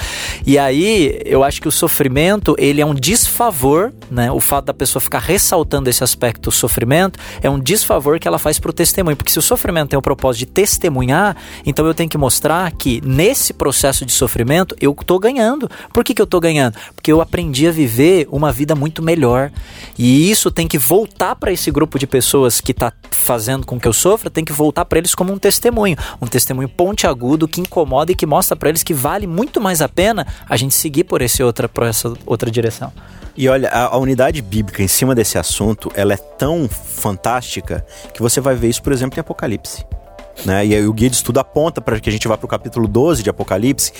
E 0.46 0.58
aí 0.58 1.20
eu 1.24 1.42
acho 1.42 1.60
que 1.60 1.68
o 1.68 1.72
sofrimento, 1.72 2.54
ele 2.58 2.80
é 2.80 2.86
um 2.86 2.94
desfavor, 2.94 3.92
né? 4.10 4.30
O 4.30 4.40
fato 4.40 4.66
da 4.66 4.74
pessoa 4.74 5.00
ficar 5.00 5.20
ressaltando 5.20 5.90
esse 5.90 6.04
aspecto 6.04 6.42
do 6.42 6.52
sofrimento 6.52 7.18
é 7.42 7.50
um 7.50 7.58
desfavor 7.58 8.18
que 8.18 8.28
ela 8.28 8.38
faz 8.38 8.58
para 8.58 8.70
o 8.70 8.72
testemunho, 8.72 9.16
porque 9.16 9.32
se 9.32 9.38
o 9.38 9.42
sofrimento 9.42 9.90
tem 9.90 9.98
o 9.98 10.02
propósito 10.02 10.40
de 10.40 10.46
testemunhar, 10.46 11.36
então 11.66 11.86
eu 11.86 11.94
tenho 11.94 12.08
que 12.08 12.18
mostrar 12.18 12.70
que 12.72 13.00
nesse 13.04 13.52
processo 13.64 14.04
de 14.04 14.12
sofrimento, 14.12 14.76
eu 14.78 14.92
estou 14.92 15.18
ganhando. 15.18 15.71
Por 15.90 16.04
que, 16.04 16.12
que 16.12 16.21
eu 16.21 16.25
estou 16.25 16.38
ganhando? 16.38 16.76
Porque 16.94 17.11
eu 17.11 17.23
aprendi 17.23 17.66
a 17.66 17.73
viver 17.73 18.28
uma 18.30 18.52
vida 18.52 18.75
muito 18.75 19.02
melhor. 19.02 19.50
E 19.99 20.30
isso 20.30 20.50
tem 20.50 20.68
que 20.68 20.76
voltar 20.76 21.35
para 21.35 21.50
esse 21.50 21.71
grupo 21.71 21.99
de 21.99 22.06
pessoas 22.06 22.61
que 22.61 22.73
está 22.73 22.92
fazendo 23.11 23.64
com 23.64 23.80
que 23.80 23.88
eu 23.88 23.92
sofra, 23.94 24.28
tem 24.28 24.44
que 24.44 24.52
voltar 24.52 24.85
para 24.85 24.99
eles 24.99 25.14
como 25.14 25.33
um 25.33 25.38
testemunho. 25.38 25.97
Um 26.21 26.26
testemunho 26.26 26.68
pontiagudo 26.68 27.49
que 27.49 27.59
incomoda 27.59 28.12
e 28.12 28.14
que 28.14 28.26
mostra 28.26 28.54
para 28.54 28.68
eles 28.68 28.83
que 28.83 28.92
vale 28.92 29.26
muito 29.26 29.62
mais 29.62 29.80
a 29.80 29.88
pena 29.88 30.26
a 30.47 30.59
gente 30.59 30.75
seguir 30.75 31.04
por, 31.04 31.23
esse 31.23 31.42
outra, 31.42 31.66
por 31.66 31.85
essa 31.85 32.12
outra 32.26 32.50
direção. 32.50 32.92
E 33.35 33.49
olha, 33.49 33.71
a, 33.71 33.87
a, 33.87 33.97
unidade 33.97 34.42
bíblica 34.42 34.83
em 34.83 34.88
cima 34.88 35.14
desse 35.14 35.38
assunto, 35.38 35.90
ela 35.94 36.12
é 36.12 36.18
tão 36.18 36.68
fantástica 36.68 37.83
que 38.12 38.21
você 38.21 38.42
vai 38.42 38.54
ver 38.54 38.68
isso, 38.68 38.83
por 38.83 38.92
exemplo, 38.92 39.18
em 39.18 39.21
Apocalipse. 39.21 39.87
Né? 40.44 40.66
E 40.66 40.74
aí 40.74 40.86
o 40.86 40.92
guia 40.92 41.08
de 41.08 41.16
estudo 41.16 41.38
aponta 41.38 41.80
para 41.80 41.98
que 42.00 42.08
a 42.08 42.12
gente 42.12 42.26
vá 42.26 42.36
para 42.36 42.44
o 42.44 42.48
capítulo 42.48 42.88
12 42.88 43.22
de 43.22 43.30
Apocalipse. 43.30 43.92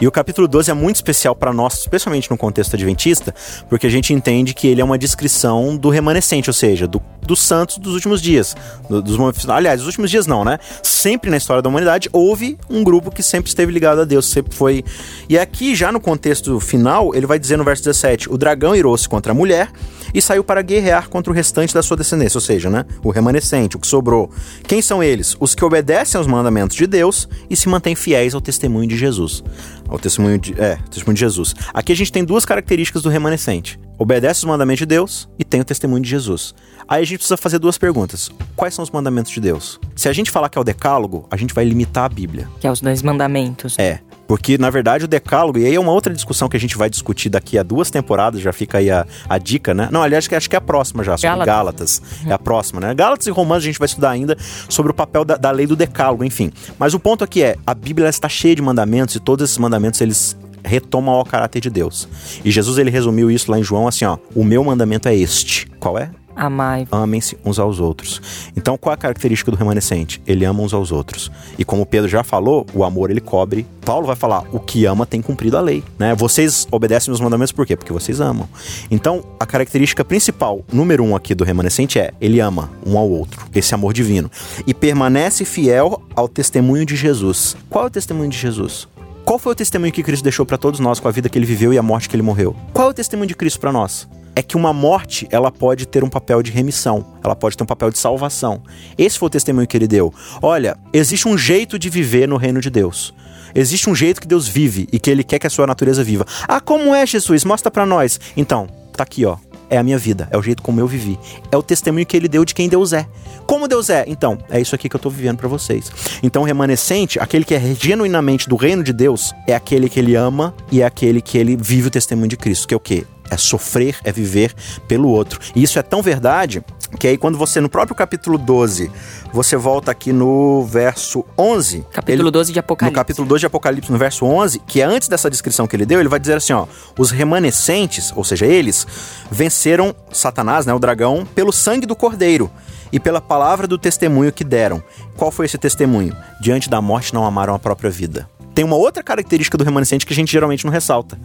E 0.00 0.06
o 0.06 0.10
capítulo 0.10 0.48
12 0.48 0.70
é 0.70 0.74
muito 0.74 0.96
especial 0.96 1.34
para 1.34 1.52
nós, 1.52 1.78
especialmente 1.78 2.30
no 2.30 2.36
contexto 2.36 2.74
adventista, 2.74 3.34
porque 3.68 3.86
a 3.86 3.90
gente 3.90 4.12
entende 4.12 4.52
que 4.52 4.66
ele 4.66 4.80
é 4.80 4.84
uma 4.84 4.98
descrição 4.98 5.76
do 5.76 5.88
remanescente, 5.88 6.50
ou 6.50 6.54
seja, 6.54 6.86
do, 6.86 7.00
dos 7.22 7.40
santos 7.40 7.78
dos 7.78 7.94
últimos 7.94 8.20
dias. 8.20 8.54
Do, 8.90 9.00
dos, 9.00 9.48
aliás, 9.48 9.80
dos 9.80 9.86
últimos 9.86 10.10
dias 10.10 10.26
não, 10.26 10.44
né? 10.44 10.58
Sempre 10.82 11.30
na 11.30 11.36
história 11.36 11.62
da 11.62 11.68
humanidade 11.68 12.08
houve 12.12 12.58
um 12.68 12.82
grupo 12.82 13.10
que 13.10 13.22
sempre 13.22 13.48
esteve 13.48 13.72
ligado 13.72 14.00
a 14.00 14.04
Deus, 14.04 14.26
sempre 14.26 14.54
foi. 14.54 14.84
E 15.28 15.38
aqui, 15.38 15.74
já 15.74 15.92
no 15.92 16.00
contexto 16.00 16.58
final, 16.60 17.14
ele 17.14 17.26
vai 17.26 17.38
dizer 17.38 17.56
no 17.56 17.64
verso 17.64 17.84
17: 17.84 18.30
o 18.32 18.36
dragão 18.36 18.74
irou-se 18.74 19.08
contra 19.08 19.32
a 19.32 19.34
mulher 19.34 19.70
e 20.12 20.20
saiu 20.20 20.42
para 20.42 20.62
guerrear 20.62 21.08
contra 21.08 21.30
o 21.30 21.34
restante 21.34 21.74
da 21.74 21.82
sua 21.82 21.96
descendência, 21.96 22.38
ou 22.38 22.42
seja, 22.42 22.68
né? 22.70 22.84
O 23.02 23.10
remanescente, 23.10 23.76
o 23.76 23.78
que 23.78 23.86
sobrou. 23.86 24.30
Quem 24.66 24.82
são 24.82 25.02
eles? 25.02 25.36
Os 25.38 25.54
que 25.54 25.64
obedecem 25.64 25.75
aos 26.16 26.26
mandamentos 26.26 26.76
de 26.76 26.86
Deus 26.86 27.28
e 27.48 27.56
se 27.56 27.68
mantêm 27.68 27.94
fiéis 27.94 28.34
ao 28.34 28.40
testemunho 28.40 28.88
de 28.88 28.96
Jesus. 28.96 29.42
Ao 29.88 29.98
testemunho 29.98 30.38
de, 30.38 30.60
é, 30.60 30.76
testemunho 30.90 31.14
de 31.14 31.20
Jesus. 31.20 31.54
Aqui 31.72 31.92
a 31.92 31.96
gente 31.96 32.12
tem 32.12 32.24
duas 32.24 32.44
características 32.44 33.02
do 33.02 33.08
remanescente. 33.08 33.78
Obedece 33.98 34.40
os 34.40 34.44
mandamentos 34.44 34.80
de 34.80 34.86
Deus 34.86 35.28
e 35.38 35.44
tem 35.44 35.60
o 35.60 35.64
testemunho 35.64 36.02
de 36.02 36.08
Jesus. 36.08 36.54
Aí 36.88 37.02
a 37.02 37.06
gente 37.06 37.18
precisa 37.18 37.36
fazer 37.36 37.58
duas 37.58 37.78
perguntas. 37.78 38.30
Quais 38.54 38.74
são 38.74 38.82
os 38.82 38.90
mandamentos 38.90 39.32
de 39.32 39.40
Deus? 39.40 39.80
Se 39.94 40.08
a 40.08 40.12
gente 40.12 40.30
falar 40.30 40.48
que 40.48 40.58
é 40.58 40.60
o 40.60 40.64
decálogo, 40.64 41.26
a 41.30 41.36
gente 41.36 41.54
vai 41.54 41.64
limitar 41.64 42.04
a 42.04 42.08
Bíblia. 42.08 42.48
Que 42.60 42.66
é 42.66 42.70
os 42.70 42.80
dois 42.80 43.02
mandamentos. 43.02 43.78
É. 43.78 44.00
Porque, 44.26 44.58
na 44.58 44.70
verdade, 44.70 45.04
o 45.04 45.08
decálogo, 45.08 45.58
e 45.58 45.66
aí 45.66 45.74
é 45.74 45.80
uma 45.80 45.92
outra 45.92 46.12
discussão 46.12 46.48
que 46.48 46.56
a 46.56 46.60
gente 46.60 46.76
vai 46.76 46.90
discutir 46.90 47.28
daqui 47.28 47.58
a 47.58 47.62
duas 47.62 47.90
temporadas, 47.90 48.40
já 48.40 48.52
fica 48.52 48.78
aí 48.78 48.90
a, 48.90 49.06
a 49.28 49.38
dica, 49.38 49.72
né? 49.72 49.88
Não, 49.90 50.02
aliás, 50.02 50.28
acho 50.32 50.50
que 50.50 50.56
é 50.56 50.58
a 50.58 50.60
próxima 50.60 51.04
já, 51.04 51.16
sobre 51.16 51.44
Gálatas. 51.44 52.00
Gálatas. 52.00 52.02
É 52.26 52.32
a 52.32 52.38
próxima, 52.38 52.80
né? 52.80 52.94
Gálatas 52.94 53.26
e 53.26 53.30
Romanos 53.30 53.64
a 53.64 53.66
gente 53.66 53.78
vai 53.78 53.86
estudar 53.86 54.10
ainda 54.10 54.36
sobre 54.68 54.90
o 54.90 54.94
papel 54.94 55.24
da, 55.24 55.36
da 55.36 55.50
lei 55.50 55.66
do 55.66 55.76
decálogo, 55.76 56.24
enfim. 56.24 56.50
Mas 56.78 56.94
o 56.94 56.98
ponto 56.98 57.22
aqui 57.22 57.42
é, 57.42 57.56
a 57.66 57.74
Bíblia 57.74 58.08
está 58.08 58.28
cheia 58.28 58.54
de 58.54 58.62
mandamentos 58.62 59.14
e 59.14 59.20
todos 59.20 59.44
esses 59.44 59.58
mandamentos, 59.58 60.00
eles 60.00 60.36
retomam 60.64 61.14
ao 61.14 61.24
caráter 61.24 61.60
de 61.60 61.70
Deus. 61.70 62.08
E 62.44 62.50
Jesus, 62.50 62.78
ele 62.78 62.90
resumiu 62.90 63.30
isso 63.30 63.50
lá 63.50 63.58
em 63.58 63.62
João 63.62 63.86
assim, 63.86 64.04
ó, 64.04 64.18
o 64.34 64.44
meu 64.44 64.64
mandamento 64.64 65.08
é 65.08 65.14
este. 65.14 65.66
Qual 65.78 65.96
é? 65.98 66.10
Amai. 66.36 66.86
Amem-se 66.92 67.36
uns 67.42 67.58
aos 67.58 67.80
outros. 67.80 68.20
Então, 68.54 68.76
qual 68.76 68.92
é 68.92 68.94
a 68.94 68.98
característica 68.98 69.50
do 69.50 69.56
remanescente? 69.56 70.20
Ele 70.26 70.44
ama 70.44 70.62
uns 70.62 70.74
aos 70.74 70.92
outros. 70.92 71.32
E 71.58 71.64
como 71.64 71.86
Pedro 71.86 72.08
já 72.08 72.22
falou, 72.22 72.66
o 72.74 72.84
amor 72.84 73.10
ele 73.10 73.22
cobre. 73.22 73.66
Paulo 73.80 74.06
vai 74.06 74.14
falar: 74.14 74.44
o 74.52 74.60
que 74.60 74.84
ama 74.84 75.06
tem 75.06 75.22
cumprido 75.22 75.56
a 75.56 75.60
lei. 75.62 75.82
Né? 75.98 76.14
Vocês 76.14 76.68
obedecem 76.70 77.10
meus 77.10 77.20
mandamentos 77.20 77.52
por 77.52 77.66
quê? 77.66 77.74
Porque 77.74 77.92
vocês 77.92 78.20
amam. 78.20 78.46
Então, 78.90 79.24
a 79.40 79.46
característica 79.46 80.04
principal, 80.04 80.62
número 80.70 81.02
um 81.02 81.16
aqui 81.16 81.34
do 81.34 81.42
remanescente 81.42 81.98
é: 81.98 82.12
ele 82.20 82.38
ama 82.38 82.70
um 82.84 82.98
ao 82.98 83.08
outro. 83.08 83.46
Esse 83.54 83.74
amor 83.74 83.94
divino. 83.94 84.30
E 84.66 84.74
permanece 84.74 85.44
fiel 85.44 86.02
ao 86.14 86.28
testemunho 86.28 86.84
de 86.84 86.96
Jesus. 86.96 87.56
Qual 87.70 87.84
é 87.84 87.86
o 87.86 87.90
testemunho 87.90 88.28
de 88.28 88.36
Jesus? 88.36 88.86
Qual 89.24 89.40
foi 89.40 89.52
o 89.52 89.56
testemunho 89.56 89.92
que 89.92 90.04
Cristo 90.04 90.22
deixou 90.22 90.46
para 90.46 90.56
todos 90.56 90.78
nós 90.78 91.00
com 91.00 91.08
a 91.08 91.10
vida 91.10 91.28
que 91.28 91.36
ele 91.36 91.46
viveu 91.46 91.72
e 91.72 91.78
a 91.78 91.82
morte 91.82 92.08
que 92.08 92.14
ele 92.14 92.22
morreu? 92.22 92.54
Qual 92.72 92.86
é 92.86 92.90
o 92.90 92.94
testemunho 92.94 93.26
de 93.26 93.34
Cristo 93.34 93.58
para 93.58 93.72
nós? 93.72 94.06
É 94.36 94.42
que 94.42 94.54
uma 94.54 94.70
morte 94.70 95.26
ela 95.30 95.50
pode 95.50 95.86
ter 95.86 96.04
um 96.04 96.10
papel 96.10 96.42
de 96.42 96.52
remissão, 96.52 97.14
ela 97.24 97.34
pode 97.34 97.56
ter 97.56 97.62
um 97.64 97.66
papel 97.66 97.90
de 97.90 97.98
salvação. 97.98 98.62
Esse 98.98 99.18
foi 99.18 99.28
o 99.28 99.30
testemunho 99.30 99.66
que 99.66 99.74
ele 99.74 99.88
deu. 99.88 100.12
Olha, 100.42 100.76
existe 100.92 101.26
um 101.26 101.38
jeito 101.38 101.78
de 101.78 101.88
viver 101.88 102.28
no 102.28 102.36
reino 102.36 102.60
de 102.60 102.68
Deus. 102.68 103.14
Existe 103.54 103.88
um 103.88 103.94
jeito 103.94 104.20
que 104.20 104.28
Deus 104.28 104.46
vive 104.46 104.86
e 104.92 104.98
que 104.98 105.10
ele 105.10 105.24
quer 105.24 105.38
que 105.38 105.46
a 105.46 105.50
sua 105.50 105.66
natureza 105.66 106.04
viva. 106.04 106.26
Ah, 106.46 106.60
como 106.60 106.94
é, 106.94 107.06
Jesus? 107.06 107.42
Mostra 107.46 107.70
para 107.70 107.86
nós. 107.86 108.20
Então, 108.36 108.68
tá 108.94 109.02
aqui, 109.02 109.24
ó. 109.24 109.38
É 109.68 109.78
a 109.78 109.82
minha 109.82 109.98
vida, 109.98 110.28
é 110.30 110.38
o 110.38 110.42
jeito 110.42 110.62
como 110.62 110.78
eu 110.78 110.86
vivi. 110.86 111.18
É 111.50 111.56
o 111.56 111.62
testemunho 111.62 112.06
que 112.06 112.16
ele 112.16 112.28
deu 112.28 112.44
de 112.44 112.54
quem 112.54 112.68
Deus 112.68 112.92
é. 112.92 113.04
Como 113.46 113.66
Deus 113.66 113.90
é? 113.90 114.04
Então, 114.06 114.38
é 114.50 114.60
isso 114.60 114.74
aqui 114.74 114.88
que 114.88 114.94
eu 114.94 115.00
tô 115.00 115.10
vivendo 115.10 115.38
para 115.38 115.48
vocês. 115.48 115.90
Então, 116.22 116.42
o 116.42 116.44
remanescente, 116.44 117.18
aquele 117.18 117.44
que 117.44 117.54
é 117.54 117.60
genuinamente 117.74 118.48
do 118.48 118.54
reino 118.54 118.84
de 118.84 118.92
Deus, 118.92 119.32
é 119.46 119.54
aquele 119.56 119.88
que 119.88 119.98
ele 119.98 120.14
ama 120.14 120.54
e 120.70 120.82
é 120.82 120.84
aquele 120.84 121.20
que 121.20 121.36
ele 121.36 121.56
vive 121.56 121.88
o 121.88 121.90
testemunho 121.90 122.28
de 122.28 122.36
Cristo, 122.36 122.68
que 122.68 122.74
é 122.74 122.76
o 122.76 122.80
quê? 122.80 123.04
É 123.30 123.36
sofrer, 123.36 123.96
é 124.04 124.12
viver 124.12 124.54
pelo 124.86 125.08
outro. 125.08 125.40
E 125.54 125.62
isso 125.62 125.78
é 125.78 125.82
tão 125.82 126.02
verdade 126.02 126.64
Que 126.98 127.08
aí 127.08 127.18
quando 127.18 127.36
você, 127.36 127.60
no 127.60 127.68
próprio 127.68 127.96
capítulo 127.96 128.38
12, 128.38 128.90
você 129.32 129.56
volta 129.56 129.90
aqui 129.90 130.12
no 130.12 130.64
verso 130.64 131.24
11. 131.36 131.84
Capítulo 131.92 132.28
ele, 132.28 132.30
12 132.30 132.52
de 132.52 132.58
Apocalipse. 132.58 132.92
No 132.92 132.94
capítulo 132.94 133.28
12 133.28 133.40
de 133.40 133.46
Apocalipse, 133.46 133.92
no 133.92 133.98
verso 133.98 134.24
11, 134.24 134.60
que 134.60 134.80
é 134.80 134.84
antes 134.84 135.08
dessa 135.08 135.28
descrição 135.28 135.66
que 135.66 135.74
ele 135.74 135.84
deu, 135.84 136.00
ele 136.00 136.08
vai 136.08 136.20
dizer 136.20 136.36
assim, 136.36 136.52
ó, 136.52 136.66
os 136.98 137.10
remanescentes, 137.10 138.12
ou 138.14 138.24
seja, 138.24 138.46
eles, 138.46 138.86
venceram 139.30 139.94
Satanás, 140.12 140.64
né, 140.64 140.72
o 140.72 140.78
dragão, 140.78 141.26
pelo 141.34 141.52
sangue 141.52 141.86
do 141.86 141.96
cordeiro 141.96 142.50
e 142.92 143.00
pela 143.00 143.20
palavra 143.20 143.66
do 143.66 143.76
testemunho 143.76 144.32
que 144.32 144.44
deram. 144.44 144.82
Qual 145.16 145.30
foi 145.30 145.46
esse 145.46 145.58
testemunho? 145.58 146.16
Diante 146.40 146.70
da 146.70 146.80
morte 146.80 147.12
não 147.12 147.26
amaram 147.26 147.54
a 147.54 147.58
própria 147.58 147.90
vida. 147.90 148.28
Tem 148.54 148.64
uma 148.64 148.76
outra 148.76 149.02
característica 149.02 149.58
do 149.58 149.64
remanescente 149.64 150.06
que 150.06 150.14
a 150.14 150.16
gente 150.16 150.32
geralmente 150.32 150.64
não 150.64 150.72
ressalta. 150.72 151.18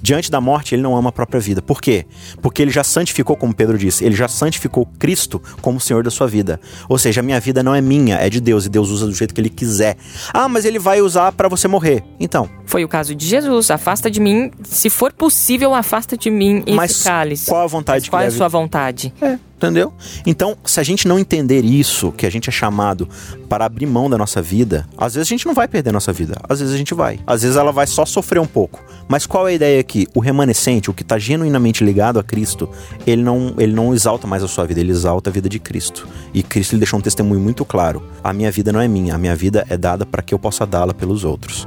Diante 0.00 0.30
da 0.30 0.40
morte, 0.40 0.74
ele 0.74 0.82
não 0.82 0.96
ama 0.96 1.08
a 1.08 1.12
própria 1.12 1.40
vida. 1.40 1.60
Por 1.60 1.80
quê? 1.80 2.06
Porque 2.40 2.62
ele 2.62 2.70
já 2.70 2.84
santificou, 2.84 3.36
como 3.36 3.54
Pedro 3.54 3.76
disse, 3.76 4.04
ele 4.04 4.14
já 4.14 4.28
santificou 4.28 4.86
Cristo 4.98 5.42
como 5.60 5.80
Senhor 5.80 6.02
da 6.02 6.10
sua 6.10 6.26
vida. 6.26 6.60
Ou 6.88 6.98
seja, 6.98 7.20
a 7.20 7.22
minha 7.22 7.40
vida 7.40 7.62
não 7.62 7.74
é 7.74 7.80
minha, 7.80 8.16
é 8.16 8.30
de 8.30 8.40
Deus 8.40 8.66
e 8.66 8.68
Deus 8.68 8.90
usa 8.90 9.06
do 9.06 9.14
jeito 9.14 9.34
que 9.34 9.40
ele 9.40 9.50
quiser. 9.50 9.96
Ah, 10.32 10.48
mas 10.48 10.64
ele 10.64 10.78
vai 10.78 11.00
usar 11.00 11.32
para 11.32 11.48
você 11.48 11.66
morrer. 11.66 12.04
Então. 12.20 12.48
Foi 12.66 12.84
o 12.84 12.88
caso 12.88 13.14
de 13.14 13.26
Jesus. 13.26 13.70
Afasta 13.70 14.10
de 14.10 14.20
mim, 14.20 14.50
se 14.62 14.90
for 14.90 15.12
possível, 15.12 15.74
afasta 15.74 16.16
de 16.16 16.30
mim 16.30 16.62
esse 16.66 16.76
mas 16.76 17.02
cálice. 17.02 17.46
Qual 17.46 17.62
a 17.62 17.66
vontade 17.66 17.98
mas 17.98 18.04
que 18.04 18.10
qual 18.10 18.22
é 18.22 18.26
a 18.26 18.30
sua 18.30 18.48
vontade? 18.48 19.12
É. 19.20 19.38
Entendeu? 19.58 19.92
Então, 20.24 20.56
se 20.64 20.78
a 20.78 20.84
gente 20.84 21.08
não 21.08 21.18
entender 21.18 21.64
isso, 21.64 22.12
que 22.12 22.24
a 22.24 22.30
gente 22.30 22.48
é 22.48 22.52
chamado 22.52 23.08
para 23.48 23.64
abrir 23.64 23.86
mão 23.86 24.08
da 24.08 24.16
nossa 24.16 24.40
vida, 24.40 24.88
às 24.96 25.14
vezes 25.14 25.26
a 25.26 25.30
gente 25.30 25.46
não 25.46 25.52
vai 25.52 25.66
perder 25.66 25.90
a 25.90 25.92
nossa 25.92 26.12
vida, 26.12 26.36
às 26.48 26.60
vezes 26.60 26.72
a 26.72 26.78
gente 26.78 26.94
vai. 26.94 27.18
Às 27.26 27.42
vezes 27.42 27.56
ela 27.56 27.72
vai 27.72 27.84
só 27.84 28.06
sofrer 28.06 28.38
um 28.38 28.46
pouco. 28.46 28.80
Mas 29.08 29.26
qual 29.26 29.48
é 29.48 29.50
a 29.50 29.54
ideia 29.54 29.80
aqui? 29.88 30.06
O 30.14 30.20
remanescente, 30.20 30.90
o 30.90 30.94
que 30.94 31.02
está 31.02 31.18
genuinamente 31.18 31.82
ligado 31.82 32.18
a 32.18 32.22
Cristo, 32.22 32.68
ele 33.06 33.22
não, 33.22 33.54
ele 33.56 33.72
não 33.72 33.94
exalta 33.94 34.26
mais 34.26 34.42
a 34.44 34.48
sua 34.48 34.66
vida, 34.66 34.80
ele 34.80 34.90
exalta 34.90 35.30
a 35.30 35.32
vida 35.32 35.48
de 35.48 35.58
Cristo. 35.58 36.06
E 36.34 36.42
Cristo 36.42 36.72
lhe 36.72 36.78
deixou 36.78 36.98
um 36.98 37.02
testemunho 37.02 37.40
muito 37.40 37.64
claro: 37.64 38.02
a 38.22 38.32
minha 38.34 38.50
vida 38.50 38.70
não 38.70 38.80
é 38.80 38.86
minha, 38.86 39.14
a 39.14 39.18
minha 39.18 39.34
vida 39.34 39.64
é 39.70 39.76
dada 39.76 40.04
para 40.04 40.22
que 40.22 40.34
eu 40.34 40.38
possa 40.38 40.66
dá-la 40.66 40.92
pelos 40.92 41.24
outros. 41.24 41.66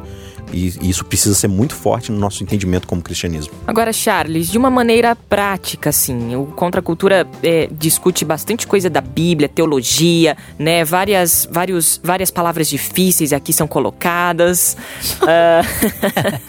E 0.53 0.89
isso 0.89 1.05
precisa 1.05 1.35
ser 1.35 1.47
muito 1.47 1.75
forte 1.75 2.11
no 2.11 2.19
nosso 2.19 2.43
entendimento 2.43 2.87
como 2.87 3.01
cristianismo. 3.01 3.53
Agora, 3.65 3.91
Charles, 3.93 4.49
de 4.49 4.57
uma 4.57 4.69
maneira 4.69 5.15
prática, 5.15 5.89
assim, 5.89 6.35
o 6.35 6.45
Contra 6.45 6.79
a 6.79 6.83
Cultura 6.83 7.27
é, 7.43 7.67
discute 7.71 8.25
bastante 8.25 8.67
coisa 8.67 8.89
da 8.89 9.01
Bíblia, 9.01 9.47
teologia, 9.49 10.37
né? 10.57 10.83
Várias, 10.83 11.47
vários, 11.51 11.99
várias 12.03 12.31
palavras 12.31 12.69
difíceis 12.69 13.33
aqui 13.33 13.53
são 13.53 13.67
colocadas. 13.67 14.77
uh... 15.21 16.41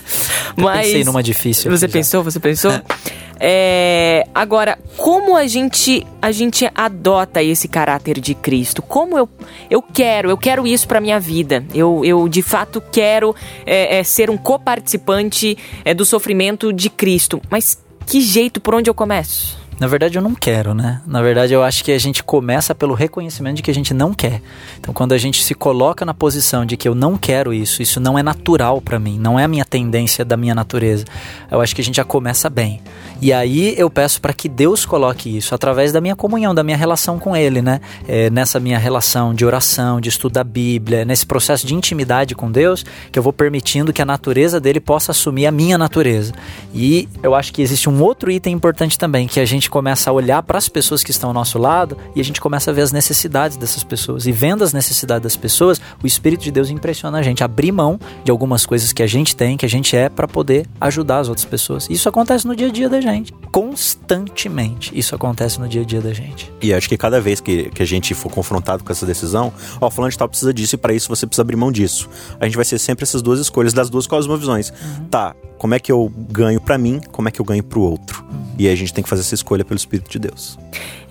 Mas 0.56 0.86
pensei 0.86 1.04
numa 1.04 1.22
difícil. 1.22 1.70
Você 1.70 1.88
pensou? 1.88 2.22
Você 2.22 2.40
pensou? 2.40 2.72
É, 3.44 4.24
agora, 4.32 4.78
como 4.96 5.36
a 5.36 5.48
gente 5.48 6.06
a 6.22 6.30
gente 6.30 6.70
adota 6.72 7.42
esse 7.42 7.66
caráter 7.66 8.20
de 8.20 8.36
Cristo? 8.36 8.80
Como 8.80 9.18
eu, 9.18 9.28
eu 9.68 9.82
quero, 9.82 10.30
eu 10.30 10.38
quero 10.38 10.64
isso 10.64 10.86
para 10.86 11.00
minha 11.00 11.18
vida. 11.18 11.64
Eu, 11.74 12.04
eu 12.04 12.28
de 12.28 12.40
fato 12.40 12.80
quero 12.92 13.34
é, 13.66 13.98
é, 13.98 14.04
ser 14.04 14.30
um 14.30 14.36
coparticipante 14.36 15.58
é, 15.84 15.92
do 15.92 16.04
sofrimento 16.04 16.72
de 16.72 16.88
Cristo. 16.88 17.42
Mas 17.50 17.82
que 18.06 18.20
jeito? 18.20 18.60
Por 18.60 18.76
onde 18.76 18.88
eu 18.88 18.94
começo? 18.94 19.61
Na 19.78 19.86
verdade, 19.88 20.16
eu 20.16 20.22
não 20.22 20.34
quero, 20.34 20.74
né? 20.74 21.00
Na 21.06 21.20
verdade, 21.20 21.52
eu 21.52 21.62
acho 21.62 21.82
que 21.82 21.90
a 21.90 21.98
gente 21.98 22.22
começa 22.22 22.74
pelo 22.74 22.94
reconhecimento 22.94 23.56
de 23.56 23.62
que 23.62 23.70
a 23.70 23.74
gente 23.74 23.92
não 23.92 24.14
quer. 24.14 24.40
Então, 24.78 24.94
quando 24.94 25.12
a 25.12 25.18
gente 25.18 25.42
se 25.42 25.54
coloca 25.54 26.04
na 26.04 26.14
posição 26.14 26.64
de 26.64 26.76
que 26.76 26.88
eu 26.88 26.94
não 26.94 27.16
quero 27.16 27.52
isso, 27.52 27.82
isso 27.82 27.98
não 27.98 28.18
é 28.18 28.22
natural 28.22 28.80
para 28.80 28.98
mim, 28.98 29.18
não 29.18 29.38
é 29.38 29.44
a 29.44 29.48
minha 29.48 29.64
tendência 29.64 30.24
da 30.24 30.36
minha 30.36 30.54
natureza, 30.54 31.04
eu 31.50 31.60
acho 31.60 31.74
que 31.74 31.80
a 31.80 31.84
gente 31.84 31.96
já 31.96 32.04
começa 32.04 32.48
bem. 32.48 32.80
E 33.20 33.32
aí 33.32 33.74
eu 33.78 33.88
peço 33.88 34.20
para 34.20 34.32
que 34.32 34.48
Deus 34.48 34.84
coloque 34.84 35.36
isso 35.36 35.54
através 35.54 35.92
da 35.92 36.00
minha 36.00 36.16
comunhão, 36.16 36.54
da 36.54 36.64
minha 36.64 36.76
relação 36.76 37.18
com 37.18 37.36
Ele, 37.36 37.62
né? 37.62 37.80
É, 38.06 38.28
nessa 38.30 38.58
minha 38.58 38.78
relação 38.78 39.34
de 39.34 39.44
oração, 39.44 40.00
de 40.00 40.08
estudo 40.08 40.32
da 40.32 40.44
Bíblia, 40.44 41.04
nesse 41.04 41.24
processo 41.24 41.66
de 41.66 41.74
intimidade 41.74 42.34
com 42.34 42.50
Deus, 42.50 42.84
que 43.10 43.18
eu 43.18 43.22
vou 43.22 43.32
permitindo 43.32 43.92
que 43.92 44.02
a 44.02 44.04
natureza 44.04 44.60
dele 44.60 44.80
possa 44.80 45.12
assumir 45.12 45.46
a 45.46 45.52
minha 45.52 45.78
natureza. 45.78 46.32
E 46.74 47.08
eu 47.22 47.34
acho 47.34 47.52
que 47.52 47.62
existe 47.62 47.88
um 47.88 48.02
outro 48.02 48.30
item 48.30 48.54
importante 48.54 48.98
também, 48.98 49.28
que 49.28 49.38
a 49.38 49.44
gente 49.44 49.61
começa 49.70 50.10
a 50.10 50.12
olhar 50.12 50.42
para 50.42 50.58
as 50.58 50.68
pessoas 50.68 51.02
que 51.02 51.10
estão 51.10 51.30
ao 51.30 51.34
nosso 51.34 51.58
lado 51.58 51.96
e 52.14 52.20
a 52.20 52.24
gente 52.24 52.40
começa 52.40 52.70
a 52.70 52.74
ver 52.74 52.82
as 52.82 52.92
necessidades 52.92 53.56
dessas 53.56 53.84
pessoas. 53.84 54.26
E 54.26 54.32
vendo 54.32 54.64
as 54.64 54.72
necessidades 54.72 55.22
das 55.22 55.36
pessoas, 55.36 55.80
o 56.02 56.06
Espírito 56.06 56.42
de 56.42 56.50
Deus 56.50 56.70
impressiona 56.70 57.18
a 57.18 57.22
gente, 57.22 57.44
abrir 57.44 57.72
mão 57.72 57.98
de 58.24 58.30
algumas 58.30 58.66
coisas 58.66 58.92
que 58.92 59.02
a 59.02 59.06
gente 59.06 59.34
tem, 59.36 59.56
que 59.56 59.66
a 59.66 59.68
gente 59.68 59.96
é, 59.96 60.08
para 60.08 60.26
poder 60.26 60.66
ajudar 60.80 61.18
as 61.18 61.28
outras 61.28 61.44
pessoas. 61.44 61.86
Isso 61.88 62.08
acontece 62.08 62.46
no 62.46 62.56
dia 62.56 62.68
a 62.68 62.70
dia 62.70 62.88
da 62.88 63.00
gente 63.00 63.12
gente. 63.12 63.32
Constantemente 63.50 64.96
isso 64.98 65.14
acontece 65.14 65.60
no 65.60 65.68
dia 65.68 65.82
a 65.82 65.84
dia 65.84 66.00
da 66.00 66.12
gente. 66.12 66.52
E 66.60 66.72
acho 66.72 66.88
que 66.88 66.96
cada 66.96 67.20
vez 67.20 67.40
que, 67.40 67.70
que 67.70 67.82
a 67.82 67.86
gente 67.86 68.14
for 68.14 68.30
confrontado 68.30 68.82
com 68.82 68.90
essa 68.90 69.04
decisão, 69.04 69.52
ó, 69.80 69.90
falando 69.90 70.10
de 70.10 70.18
tal 70.18 70.28
precisa 70.28 70.52
disso 70.52 70.74
e 70.74 70.78
para 70.78 70.94
isso 70.94 71.08
você 71.08 71.26
precisa 71.26 71.42
abrir 71.42 71.56
mão 71.56 71.70
disso. 71.70 72.08
A 72.40 72.44
gente 72.46 72.56
vai 72.56 72.64
ser 72.64 72.78
sempre 72.78 73.02
essas 73.04 73.22
duas 73.22 73.38
escolhas 73.38 73.72
das 73.72 73.90
duas 73.90 74.06
cosmovisões. 74.06 74.70
Uhum. 74.70 75.04
Tá, 75.10 75.34
como 75.58 75.74
é 75.74 75.78
que 75.78 75.92
eu 75.92 76.10
ganho 76.30 76.60
para 76.60 76.78
mim, 76.78 77.00
como 77.10 77.28
é 77.28 77.30
que 77.30 77.40
eu 77.40 77.44
ganho 77.44 77.62
para 77.62 77.78
o 77.78 77.82
outro? 77.82 78.24
Uhum. 78.30 78.42
E 78.58 78.66
aí 78.66 78.72
a 78.72 78.76
gente 78.76 78.92
tem 78.92 79.02
que 79.02 79.10
fazer 79.10 79.22
essa 79.22 79.34
escolha 79.34 79.51
pelo 79.64 79.76
Espírito 79.76 80.10
de 80.10 80.18
Deus. 80.18 80.58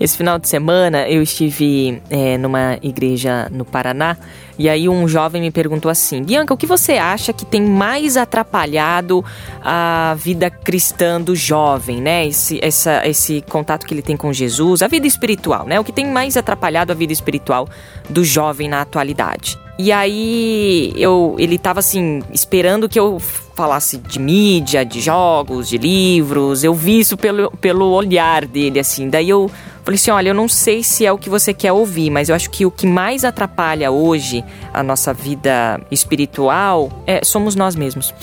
Esse 0.00 0.16
final 0.16 0.38
de 0.38 0.48
semana 0.48 1.08
eu 1.08 1.22
estive 1.22 2.02
é, 2.10 2.36
numa 2.36 2.78
igreja 2.82 3.48
no 3.50 3.64
Paraná 3.64 4.16
e 4.58 4.68
aí 4.68 4.88
um 4.88 5.08
jovem 5.08 5.40
me 5.40 5.50
perguntou 5.50 5.90
assim: 5.90 6.22
Bianca, 6.22 6.52
o 6.52 6.56
que 6.56 6.66
você 6.66 6.92
acha 6.92 7.32
que 7.32 7.44
tem 7.44 7.62
mais 7.62 8.16
atrapalhado 8.16 9.24
a 9.62 10.14
vida 10.18 10.50
cristã 10.50 11.20
do 11.20 11.34
jovem, 11.34 12.00
né? 12.00 12.26
Esse, 12.26 12.58
essa, 12.62 13.06
esse 13.06 13.42
contato 13.42 13.86
que 13.86 13.94
ele 13.94 14.02
tem 14.02 14.16
com 14.16 14.32
Jesus, 14.32 14.82
a 14.82 14.88
vida 14.88 15.06
espiritual, 15.06 15.66
né? 15.66 15.80
O 15.80 15.84
que 15.84 15.92
tem 15.92 16.06
mais 16.06 16.36
atrapalhado 16.36 16.92
a 16.92 16.94
vida 16.94 17.12
espiritual 17.12 17.68
do 18.10 18.24
jovem 18.24 18.68
na 18.68 18.82
atualidade? 18.82 19.58
E 19.78 19.90
aí 19.90 20.92
eu, 20.96 21.34
ele 21.38 21.58
tava 21.58 21.80
assim, 21.80 22.22
esperando 22.32 22.88
que 22.88 23.00
eu 23.00 23.18
falasse 23.54 23.98
de 23.98 24.18
mídia, 24.18 24.84
de 24.84 25.00
jogos, 25.00 25.68
de 25.68 25.78
livros. 25.78 26.64
Eu 26.64 26.74
vi 26.74 27.00
isso 27.00 27.16
pelo, 27.16 27.50
pelo 27.52 27.90
olhar 27.90 28.46
dele, 28.46 28.78
assim. 28.78 29.08
Daí 29.08 29.28
eu 29.28 29.50
falei 29.84 29.96
assim: 29.96 30.10
olha, 30.10 30.28
eu 30.30 30.34
não 30.34 30.48
sei 30.48 30.82
se 30.82 31.04
é 31.04 31.12
o 31.12 31.18
que 31.18 31.28
você 31.28 31.52
quer 31.52 31.72
ouvir, 31.72 32.10
mas 32.10 32.28
eu 32.28 32.34
acho 32.34 32.50
que 32.50 32.64
o 32.64 32.70
que 32.70 32.86
mais 32.86 33.24
atrapalha 33.24 33.90
hoje 33.90 34.44
a 34.72 34.82
nossa 34.82 35.12
vida 35.12 35.80
espiritual 35.90 36.90
é, 37.06 37.20
somos 37.24 37.54
nós 37.54 37.76
mesmos. 37.76 38.14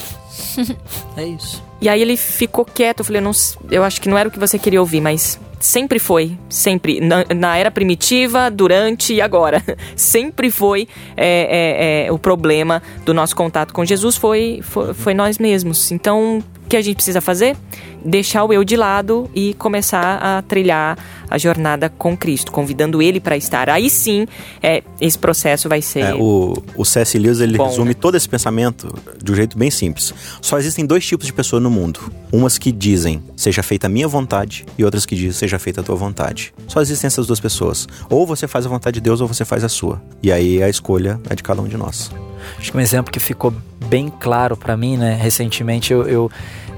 é 1.15 1.25
isso. 1.25 1.63
E 1.81 1.87
aí 1.87 2.01
ele 2.01 2.17
ficou 2.17 2.65
quieto. 2.65 2.99
Eu 2.99 3.05
falei: 3.05 3.19
eu, 3.19 3.23
não, 3.23 3.31
eu 3.71 3.83
acho 3.83 4.01
que 4.01 4.09
não 4.09 4.17
era 4.17 4.29
o 4.29 4.31
que 4.31 4.39
você 4.39 4.57
queria 4.57 4.79
ouvir, 4.79 5.01
mas 5.01 5.39
sempre 5.59 5.99
foi, 5.99 6.37
sempre. 6.49 6.99
Na, 6.99 7.25
na, 7.35 7.57
era 7.57 7.69
primitiva, 7.69 8.49
durante 8.49 9.13
e 9.13 9.21
agora. 9.21 9.63
sempre 9.95 10.49
foi 10.49 10.87
é, 11.15 12.05
é, 12.05 12.05
é, 12.07 12.11
o 12.11 12.17
problema 12.17 12.81
do 13.05 13.13
nosso 13.13 13.35
contato 13.35 13.73
com 13.73 13.83
Jesus, 13.83 14.15
foi, 14.15 14.59
foi, 14.63 14.93
foi 14.93 15.13
nós 15.13 15.37
mesmos. 15.37 15.91
Então, 15.91 16.43
que 16.69 16.77
a 16.77 16.81
gente 16.81 16.97
precisa 16.97 17.19
fazer? 17.19 17.57
Deixar 18.05 18.45
o 18.45 18.53
eu 18.53 18.63
de 18.63 18.77
lado 18.77 19.29
e 19.33 19.55
começar 19.55 20.19
a 20.21 20.41
trilhar 20.43 20.97
a 21.27 21.37
jornada 21.37 21.89
com 21.89 22.15
Cristo, 22.15 22.51
convidando 22.51 23.01
Ele 23.01 23.19
para 23.19 23.35
estar. 23.35 23.69
Aí 23.69 23.89
sim, 23.89 24.27
é, 24.61 24.83
esse 25.01 25.17
processo 25.17 25.67
vai 25.67 25.81
ser. 25.81 26.01
É, 26.01 26.13
o, 26.13 26.53
o 26.75 26.85
C.S. 26.85 27.17
Lewis 27.17 27.39
ele 27.39 27.57
bom, 27.57 27.65
resume 27.65 27.89
né? 27.89 27.93
todo 27.99 28.15
esse 28.15 28.29
pensamento 28.29 28.93
de 29.21 29.31
um 29.31 29.35
jeito 29.35 29.57
bem 29.57 29.71
simples. 29.71 30.13
Só 30.41 30.59
existem 30.59 30.85
dois 30.85 31.05
tipos 31.05 31.25
de 31.25 31.33
pessoas 31.33 31.61
no 31.61 31.71
mundo: 31.71 31.99
umas 32.31 32.57
que 32.57 32.71
dizem, 32.71 33.21
seja 33.35 33.63
feita 33.63 33.87
a 33.87 33.89
minha 33.89 34.07
vontade, 34.07 34.65
e 34.77 34.85
outras 34.85 35.05
que 35.05 35.15
dizem, 35.15 35.31
seja 35.31 35.57
feita 35.57 35.81
a 35.81 35.83
tua 35.83 35.95
vontade. 35.95 36.53
Só 36.67 36.81
existem 36.81 37.07
essas 37.07 37.25
duas 37.25 37.39
pessoas. 37.39 37.87
Ou 38.09 38.27
você 38.27 38.47
faz 38.47 38.65
a 38.67 38.69
vontade 38.69 38.95
de 38.95 39.01
Deus, 39.01 39.19
ou 39.21 39.27
você 39.27 39.43
faz 39.43 39.63
a 39.63 39.69
sua. 39.69 40.01
E 40.21 40.31
aí 40.31 40.61
a 40.61 40.69
escolha 40.69 41.19
é 41.29 41.35
de 41.35 41.41
cada 41.41 41.61
um 41.61 41.67
de 41.67 41.75
nós. 41.75 42.11
Acho 42.57 42.71
que 42.71 42.77
um 42.77 42.81
exemplo 42.81 43.11
que 43.11 43.19
ficou 43.19 43.53
bem 43.85 44.09
claro 44.09 44.57
para 44.57 44.75
mim, 44.75 44.97
né? 44.97 45.17
Recentemente 45.21 45.93
eu, 45.93 46.07
eu, 46.07 46.31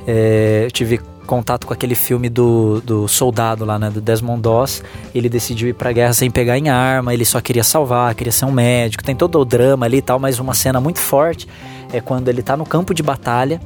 é, 0.08 0.68
tive 0.72 1.00
contato 1.26 1.66
com 1.66 1.74
aquele 1.74 1.96
filme 1.96 2.28
do, 2.30 2.82
do 2.82 3.08
soldado 3.08 3.64
lá, 3.64 3.80
né, 3.80 3.90
do 3.90 4.02
Desmond 4.02 4.42
Doss. 4.42 4.84
Ele 5.16 5.30
decidiu 5.30 5.70
ir 5.70 5.74
pra 5.74 5.94
guerra 5.94 6.14
sem 6.14 6.30
pegar 6.30 6.58
em 6.58 6.68
arma, 6.68 7.14
ele 7.14 7.24
só 7.24 7.40
queria 7.40 7.64
salvar, 7.64 8.14
queria 8.16 8.34
ser 8.34 8.46
um 8.46 8.52
médico. 8.52 9.04
Tem 9.04 9.16
todo 9.16 9.40
o 9.40 9.46
drama 9.46 9.86
ali 9.86 9.98
e 9.98 10.02
tal, 10.02 10.20
mas 10.20 10.40
uma 10.40 10.54
cena 10.54 10.82
muito 10.82 11.00
forte 11.00 11.48
é 11.94 12.02
quando 12.02 12.28
ele 12.28 12.42
tá 12.42 12.56
no 12.56 12.66
campo 12.66 12.94
de 12.94 13.04
batalha 13.04 13.60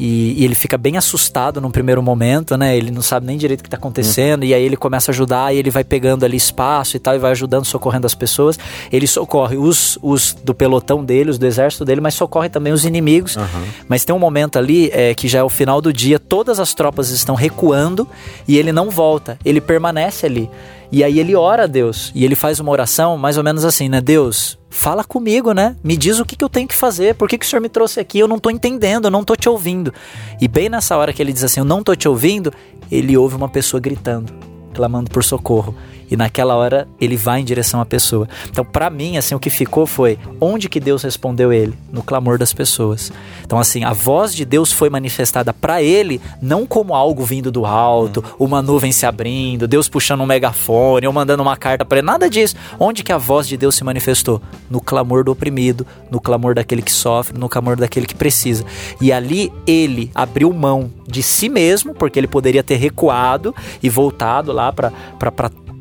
e, 0.00 0.40
e, 0.40 0.44
ele 0.46 0.54
fica 0.54 0.78
bem 0.78 0.96
assustado 0.96 1.60
num 1.60 1.70
primeiro 1.70 2.02
momento, 2.02 2.56
né? 2.56 2.74
Ele 2.74 2.90
não 2.90 3.02
sabe 3.02 3.26
nem 3.26 3.36
direito 3.36 3.60
o 3.60 3.64
que 3.64 3.68
tá 3.68 3.76
acontecendo, 3.76 4.46
e 4.46 4.54
aí 4.54 4.62
ele 4.62 4.76
começa 4.76 5.10
a 5.10 5.12
ajudar, 5.12 5.54
e 5.54 5.58
ele 5.58 5.68
vai 5.68 5.84
pegando 5.84 6.24
ali 6.24 6.38
espaço 6.38 6.96
e 6.96 6.98
tal, 6.98 7.14
e 7.14 7.18
vai 7.18 7.32
ajudando, 7.32 7.66
socorrendo 7.66 8.06
as 8.06 8.14
pessoas. 8.14 8.58
Ele 8.90 9.06
socorre 9.06 9.58
os, 9.58 9.98
os 10.00 10.32
do 10.42 10.54
pelotão 10.54 11.04
dele, 11.04 11.28
os 11.28 11.36
do 11.36 11.44
exército 11.44 11.84
dele, 11.84 12.00
mas 12.00 12.14
socorre 12.14 12.48
também 12.48 12.72
os 12.72 12.86
inimigos. 12.86 13.36
Uhum. 13.36 13.44
Mas 13.86 14.02
tem 14.02 14.14
um 14.14 14.18
momento 14.18 14.58
ali 14.58 14.90
é, 14.90 15.12
que 15.12 15.28
já 15.28 15.40
é 15.40 15.42
o 15.42 15.50
final 15.50 15.82
do 15.82 15.92
dia, 15.92 16.18
todas 16.18 16.58
as 16.58 16.72
tropas 16.72 17.10
estão 17.10 17.34
recuando 17.34 18.08
e 18.48 18.56
ele 18.56 18.72
não 18.72 18.88
volta, 18.88 19.38
ele 19.44 19.60
permanece 19.60 20.24
ali. 20.24 20.48
E 20.90 21.04
aí 21.04 21.20
ele 21.20 21.36
ora 21.36 21.64
a 21.64 21.66
Deus 21.66 22.10
e 22.14 22.24
ele 22.24 22.34
faz 22.34 22.58
uma 22.58 22.72
oração 22.72 23.18
mais 23.18 23.36
ou 23.36 23.44
menos 23.44 23.66
assim, 23.66 23.88
né? 23.88 24.00
Deus, 24.00 24.58
fala 24.70 25.02
comigo, 25.02 25.52
né? 25.52 25.76
Me 25.82 25.96
diz 25.96 26.20
o 26.20 26.24
que, 26.24 26.36
que 26.36 26.44
eu 26.44 26.48
tenho 26.48 26.68
que 26.68 26.74
fazer, 26.74 27.16
por 27.16 27.28
que, 27.28 27.36
que 27.36 27.44
o 27.44 27.48
Senhor 27.48 27.60
me 27.60 27.68
trouxe 27.68 27.98
aqui? 27.98 28.20
Eu 28.20 28.28
não 28.28 28.36
estou 28.36 28.52
entendendo, 28.52 29.06
eu 29.06 29.10
não 29.10 29.20
estou 29.20 29.36
te 29.36 29.48
ouvindo. 29.48 29.92
E 30.40 30.46
bem 30.46 30.68
nessa 30.68 30.96
hora 30.96 31.12
que 31.12 31.20
ele 31.20 31.32
diz 31.32 31.42
assim, 31.42 31.60
eu 31.60 31.66
não 31.66 31.80
estou 31.80 31.96
te 31.96 32.08
ouvindo, 32.08 32.52
ele 32.90 33.16
ouve 33.16 33.34
uma 33.34 33.48
pessoa 33.48 33.80
gritando, 33.80 34.32
clamando 34.72 35.10
por 35.10 35.24
socorro. 35.24 35.74
E 36.10 36.16
naquela 36.16 36.56
hora 36.56 36.88
ele 37.00 37.16
vai 37.16 37.40
em 37.40 37.44
direção 37.44 37.80
à 37.80 37.86
pessoa. 37.86 38.28
Então, 38.48 38.64
para 38.64 38.90
mim, 38.90 39.16
assim, 39.16 39.34
o 39.34 39.38
que 39.38 39.50
ficou 39.50 39.86
foi 39.86 40.18
onde 40.40 40.68
que 40.68 40.80
Deus 40.80 41.02
respondeu 41.02 41.52
ele? 41.52 41.74
No 41.92 42.02
clamor 42.02 42.38
das 42.38 42.52
pessoas. 42.52 43.12
Então, 43.44 43.58
assim, 43.58 43.84
a 43.84 43.92
voz 43.92 44.34
de 44.34 44.44
Deus 44.44 44.72
foi 44.72 44.90
manifestada 44.90 45.52
para 45.52 45.82
ele 45.82 46.20
não 46.40 46.66
como 46.66 46.94
algo 46.94 47.24
vindo 47.24 47.50
do 47.50 47.66
alto, 47.66 48.24
uma 48.38 48.62
nuvem 48.62 48.92
se 48.92 49.06
abrindo, 49.06 49.68
Deus 49.68 49.88
puxando 49.88 50.20
um 50.20 50.26
megafone 50.26 51.06
ou 51.06 51.12
mandando 51.12 51.42
uma 51.42 51.56
carta 51.56 51.84
para 51.84 51.98
ele, 51.98 52.06
nada 52.06 52.28
disso. 52.28 52.56
Onde 52.78 53.02
que 53.02 53.12
a 53.12 53.18
voz 53.18 53.46
de 53.46 53.56
Deus 53.56 53.74
se 53.74 53.84
manifestou? 53.84 54.40
No 54.68 54.80
clamor 54.80 55.24
do 55.24 55.32
oprimido, 55.32 55.86
no 56.10 56.20
clamor 56.20 56.54
daquele 56.54 56.82
que 56.82 56.92
sofre, 56.92 57.38
no 57.38 57.48
clamor 57.48 57.76
daquele 57.76 58.06
que 58.06 58.14
precisa. 58.14 58.64
E 59.00 59.12
ali 59.12 59.52
ele 59.66 60.10
abriu 60.14 60.52
mão 60.52 60.90
de 61.06 61.22
si 61.22 61.48
mesmo, 61.48 61.94
porque 61.94 62.18
ele 62.18 62.28
poderia 62.28 62.62
ter 62.62 62.76
recuado 62.76 63.54
e 63.82 63.88
voltado 63.88 64.52
lá 64.52 64.72
para 64.72 64.92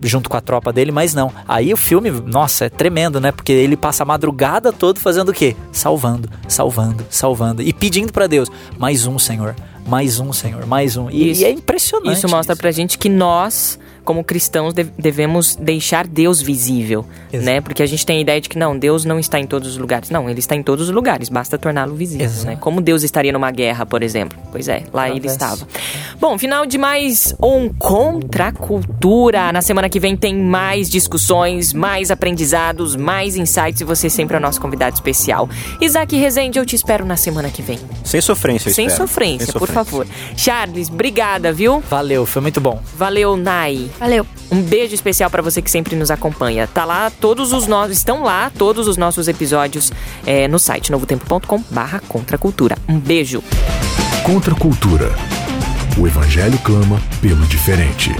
junto 0.02 0.30
com 0.30 0.38
a 0.38 0.42
tropa 0.42 0.72
dele, 0.72 0.92
mas 0.92 1.14
não. 1.14 1.32
Aí 1.48 1.74
o 1.74 1.78
filme, 1.78 2.10
nossa, 2.10 2.66
é 2.66 2.70
tremendo, 2.70 3.20
né? 3.20 3.32
Porque 3.32 3.52
ele 3.52 3.76
passa 3.78 4.04
a 4.04 4.06
madrugada 4.06 4.72
toda 4.72 5.00
fazendo 5.00 5.30
o 5.30 5.34
quê? 5.34 5.56
Salvando, 5.72 6.30
salvando, 6.48 7.06
salvando 7.10 7.62
e 7.62 7.74
pedindo 7.74 8.12
para 8.14 8.28
Deus, 8.28 8.50
mais 8.78 9.06
um, 9.06 9.20
Senhor, 9.20 9.56
mais 9.88 10.20
um, 10.20 10.32
Senhor, 10.32 10.66
mais 10.66 10.96
um. 10.98 11.10
E, 11.10 11.32
Isso- 11.32 11.42
e 11.42 11.46
é 11.46 11.52
impressionante. 11.52 12.18
Isso 12.18 12.30
mostra 12.30 12.56
pra 12.56 12.72
gente 12.72 12.98
que 12.98 13.10
nós, 13.10 13.80
como 14.10 14.24
cristãos, 14.24 14.74
de- 14.74 14.86
devemos 14.98 15.56
deixar 15.56 16.08
Deus 16.08 16.42
visível, 16.42 17.06
Exato. 17.32 17.46
né? 17.46 17.62
Porque 17.62 17.84
a 17.84 17.86
gente 17.86 18.04
tem 18.04 18.18
a 18.18 18.22
ideia 18.22 18.42
de 18.42 18.50
que 18.50 18.58
não, 18.58 18.76
Deus 18.76 19.06
não 19.06 19.20
está 19.20 19.40
em 19.40 19.46
todos 19.46 19.68
os 19.70 19.78
lugares. 19.78 20.10
Não, 20.10 20.28
ele 20.28 20.40
está 20.40 20.56
em 20.56 20.64
todos 20.64 20.90
os 20.90 20.96
lugares, 20.96 21.30
basta 21.30 21.60
torná-lo 21.60 21.94
visível, 21.94 22.26
Exato. 22.26 22.48
né? 22.48 22.58
Como 22.60 22.82
Deus 22.82 23.04
estaria 23.04 23.32
numa 23.32 23.52
guerra, 23.52 23.86
por 23.86 24.02
exemplo. 24.02 24.36
Pois 24.52 24.68
é, 24.68 24.82
lá 24.92 25.08
ele 25.08 25.20
Através. 25.30 25.32
estava. 25.34 25.68
Bom, 26.20 26.40
final 26.40 26.66
de 26.66 26.80
mais 26.80 27.36
um 27.40 27.70
Contra 27.70 28.48
a 28.48 28.52
Cultura. 28.52 29.52
Na 29.52 29.62
semana 29.62 29.88
que 29.88 30.00
vem 30.00 30.18
tem 30.18 30.36
mais 30.36 30.90
discussões, 30.90 31.72
mais 31.72 32.10
aprendizados, 32.10 32.96
mais 32.96 33.36
insights 33.36 33.82
e 33.82 33.84
você 33.84 34.10
sempre 34.10 34.36
é 34.36 34.40
o 34.40 34.42
nosso 34.42 34.60
convidado 34.60 34.96
especial. 34.96 35.48
Isaac 35.80 36.16
Rezende, 36.18 36.58
eu 36.58 36.66
te 36.66 36.76
espero 36.76 37.06
na 37.06 37.16
semana 37.16 37.50
que 37.50 37.62
vem. 37.62 37.78
Sem 38.04 38.22
sofrência, 38.22 38.70
eu 38.70 38.74
Sem 38.74 38.88
espero. 38.88 39.08
sofrência, 39.08 39.46
Sem 39.46 39.54
por 39.54 39.68
sofrência. 39.68 39.86
favor. 39.86 40.08
Charles, 40.36 40.90
obrigada, 40.90 41.54
viu? 41.54 41.80
Valeu, 41.88 42.26
foi 42.26 42.42
muito 42.42 42.60
bom. 42.60 42.82
Valeu, 42.98 43.38
Nai. 43.38 43.88
Valeu. 44.00 44.26
Um 44.50 44.62
beijo 44.62 44.96
especial 44.96 45.30
pra 45.30 45.42
você 45.42 45.62
que 45.62 45.70
sempre 45.70 45.96
nos 45.96 46.10
acompanha. 46.10 46.68
Tá 46.68 46.86
lá 46.86 47.12
todos 47.12 47.52
os 47.52 47.68
nossos, 47.68 47.98
estão 47.98 48.24
lá 48.24 48.50
todos 48.58 48.88
os 48.88 48.98
nossos 48.98 49.28
episódios 49.28 49.92
é, 50.26 50.48
no 50.48 50.58
site 50.58 50.92
novotempo.com/barra 50.92 52.02
contracultura. 52.08 52.78
Um 52.88 52.98
beijo. 53.00 53.44
Contra 54.24 54.54
a 54.54 54.58
cultura. 54.58 55.12
O 55.98 56.08
evangelho 56.08 56.58
clama 56.60 57.02
pelo 57.22 57.46
diferente. 57.48 58.12